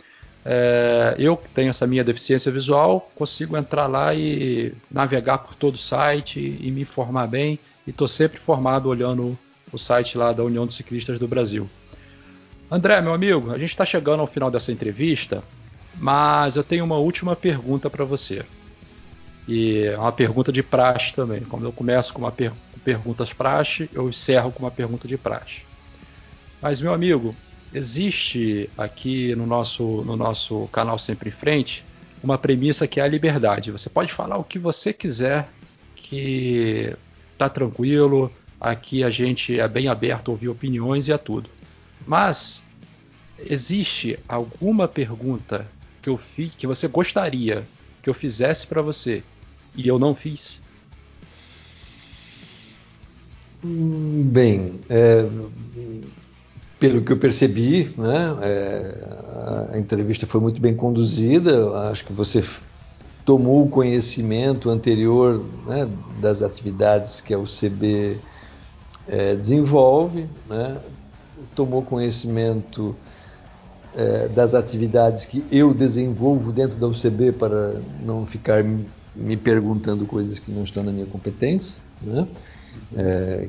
[0.45, 5.75] É, eu que tenho essa minha deficiência visual, consigo entrar lá e navegar por todo
[5.75, 7.59] o site e me informar bem.
[7.87, 9.39] E estou sempre formado olhando
[9.73, 11.69] o site lá da União dos Ciclistas do Brasil.
[12.71, 15.43] André, meu amigo, a gente está chegando ao final dessa entrevista,
[15.97, 18.45] mas eu tenho uma última pergunta para você.
[19.47, 21.41] E é uma pergunta de praxe também.
[21.41, 22.53] Como eu começo com uma per
[22.85, 25.63] perguntas praxe, eu encerro com uma pergunta de praxe.
[26.61, 27.35] Mas, meu amigo,
[27.73, 31.85] existe aqui no nosso, no nosso canal Sempre em Frente
[32.23, 33.71] uma premissa que é a liberdade.
[33.71, 35.49] Você pode falar o que você quiser,
[35.95, 36.95] que
[37.37, 38.33] tá tranquilo.
[38.61, 41.51] Aqui a gente é bem aberto a ouvir opiniões e a tudo.
[42.07, 42.65] Mas
[43.39, 45.67] existe alguma pergunta
[46.01, 47.65] que eu fiz que você gostaria
[48.03, 49.23] que eu fizesse para você
[49.77, 50.61] e eu não fiz?
[53.65, 55.25] Hum, bem, é,
[56.81, 61.71] pelo que eu percebi, né, é, a entrevista foi muito bem conduzida.
[61.89, 62.43] Acho que você
[63.25, 65.89] tomou o conhecimento anterior né,
[66.21, 68.17] das atividades que a UCB
[69.07, 70.77] é, desenvolve, né,
[71.55, 72.97] tomou conhecimento
[73.95, 78.65] é, das atividades que eu desenvolvo dentro da UCB para não ficar
[79.15, 82.27] me perguntando coisas que não estão na minha competência, né,
[82.97, 83.49] é,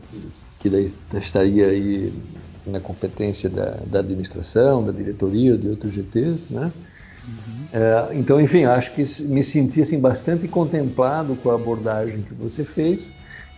[0.60, 2.14] que daí estaria aí
[2.66, 6.72] na competência da, da administração, da diretoria, de outros GTs, né?
[7.26, 7.68] Uhum.
[7.74, 12.64] É, então, enfim, acho que me senti assim, bastante contemplado com a abordagem que você
[12.64, 13.12] fez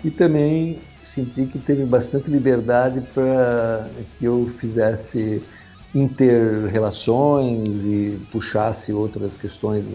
[0.03, 5.41] e também senti que teve bastante liberdade para que eu fizesse
[5.93, 9.87] inter-relações e puxasse outras questões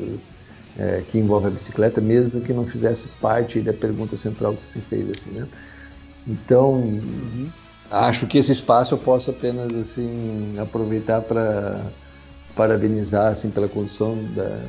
[0.78, 4.80] é, que envolvem a bicicleta, mesmo que não fizesse parte da pergunta central que se
[4.80, 5.08] fez.
[5.10, 5.46] Assim, né?
[6.26, 7.50] Então, uhum
[7.90, 11.80] acho que esse espaço eu posso apenas assim aproveitar para
[12.54, 14.60] parabenizar assim pela condução da,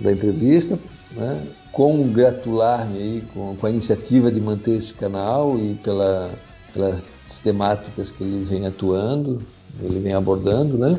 [0.00, 0.78] da entrevista,
[1.12, 1.46] né?
[1.70, 6.32] congratular-me aí com, com, a iniciativa de manter esse canal e pela,
[6.72, 7.04] pelas
[7.42, 9.42] temáticas que ele vem atuando,
[9.80, 10.98] ele vem abordando, né?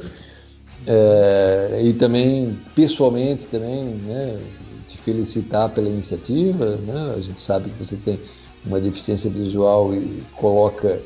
[0.86, 4.40] É, e também pessoalmente também, né?
[4.88, 7.14] Te felicitar pela iniciativa, né?
[7.16, 8.20] A gente sabe que você tem
[8.66, 11.02] uma deficiência visual e coloca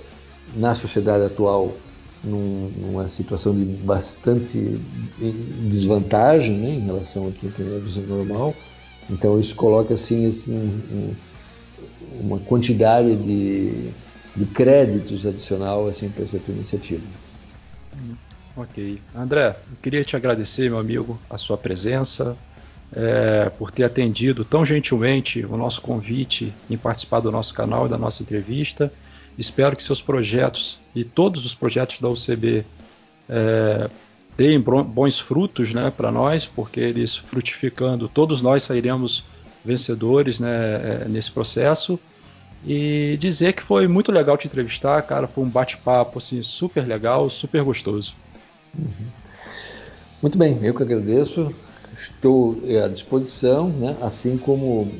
[0.55, 1.75] na sociedade atual
[2.23, 4.79] num, numa situação de bastante
[5.67, 8.55] desvantagem né, em relação a quem tem a visão normal.
[9.09, 11.13] Então isso coloca assim, assim um,
[12.19, 13.91] uma quantidade de,
[14.35, 17.03] de créditos adicional assim, para essa tua iniciativa.
[18.57, 18.99] Ok.
[19.15, 22.35] André, eu queria te agradecer, meu amigo, a sua presença,
[22.91, 27.89] é, por ter atendido tão gentilmente o nosso convite em participar do nosso canal e
[27.89, 28.91] da nossa entrevista.
[29.37, 32.65] Espero que seus projetos e todos os projetos da UCB
[33.29, 33.89] é,
[34.35, 39.23] deem bons frutos né, para nós, porque eles frutificando, todos nós sairemos
[39.63, 40.49] vencedores né,
[41.03, 41.99] é, nesse processo.
[42.65, 47.29] E dizer que foi muito legal te entrevistar, cara, foi um bate-papo assim, super legal,
[47.29, 48.15] super gostoso.
[48.75, 49.11] Uhum.
[50.21, 51.53] Muito bem, eu que agradeço
[51.93, 53.95] estou à disposição, né?
[54.01, 54.91] assim como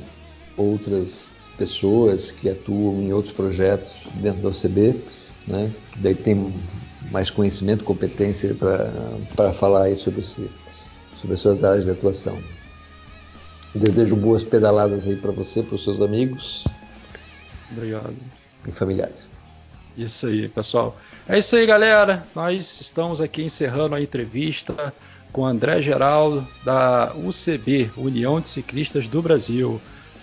[0.56, 5.02] outras pessoas que atuam em outros projetos dentro da OCB,
[5.48, 5.72] né?
[5.92, 6.54] que daí tem
[7.12, 8.56] mais conhecimento, competência
[9.36, 10.50] para falar aí sobre, esse,
[11.16, 12.40] sobre as suas áreas de atuação.
[13.74, 16.66] desejo boas pedaladas aí para você, para os seus amigos.
[17.72, 18.16] Obrigado.
[18.68, 19.30] E familiares.
[19.98, 20.96] Isso aí, pessoal.
[21.28, 22.24] É isso aí, galera.
[22.36, 24.94] Nós estamos aqui encerrando a entrevista
[25.34, 29.82] com André Geraldo, da UCB, União de Ciclistas do Brasil.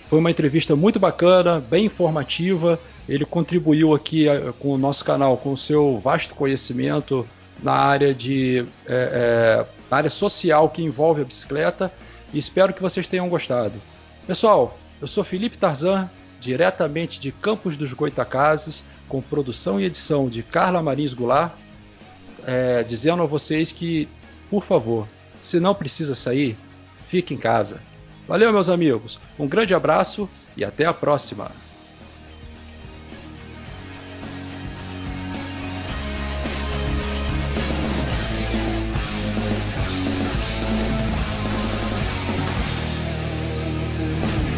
[0.09, 2.79] Foi uma entrevista muito bacana, bem informativa.
[3.09, 7.27] Ele contribuiu aqui eh, com o nosso canal, com o seu vasto conhecimento
[7.61, 11.93] na área de é, é, na área social que envolve a bicicleta.
[12.33, 13.75] E espero que vocês tenham gostado.
[14.25, 16.09] Pessoal, eu sou Felipe Tarzan,
[16.45, 21.55] diretamente de Campos dos Goitacazes, com produção e edição de Carla Marins Goulart,
[22.47, 24.09] é, dizendo a vocês que
[24.51, 25.09] por favor,
[25.43, 26.57] se não precisa sair,
[27.09, 27.81] fique em casa.
[28.29, 29.19] Valeu, meus amigos.
[29.39, 31.51] Um grande abraço e até a próxima.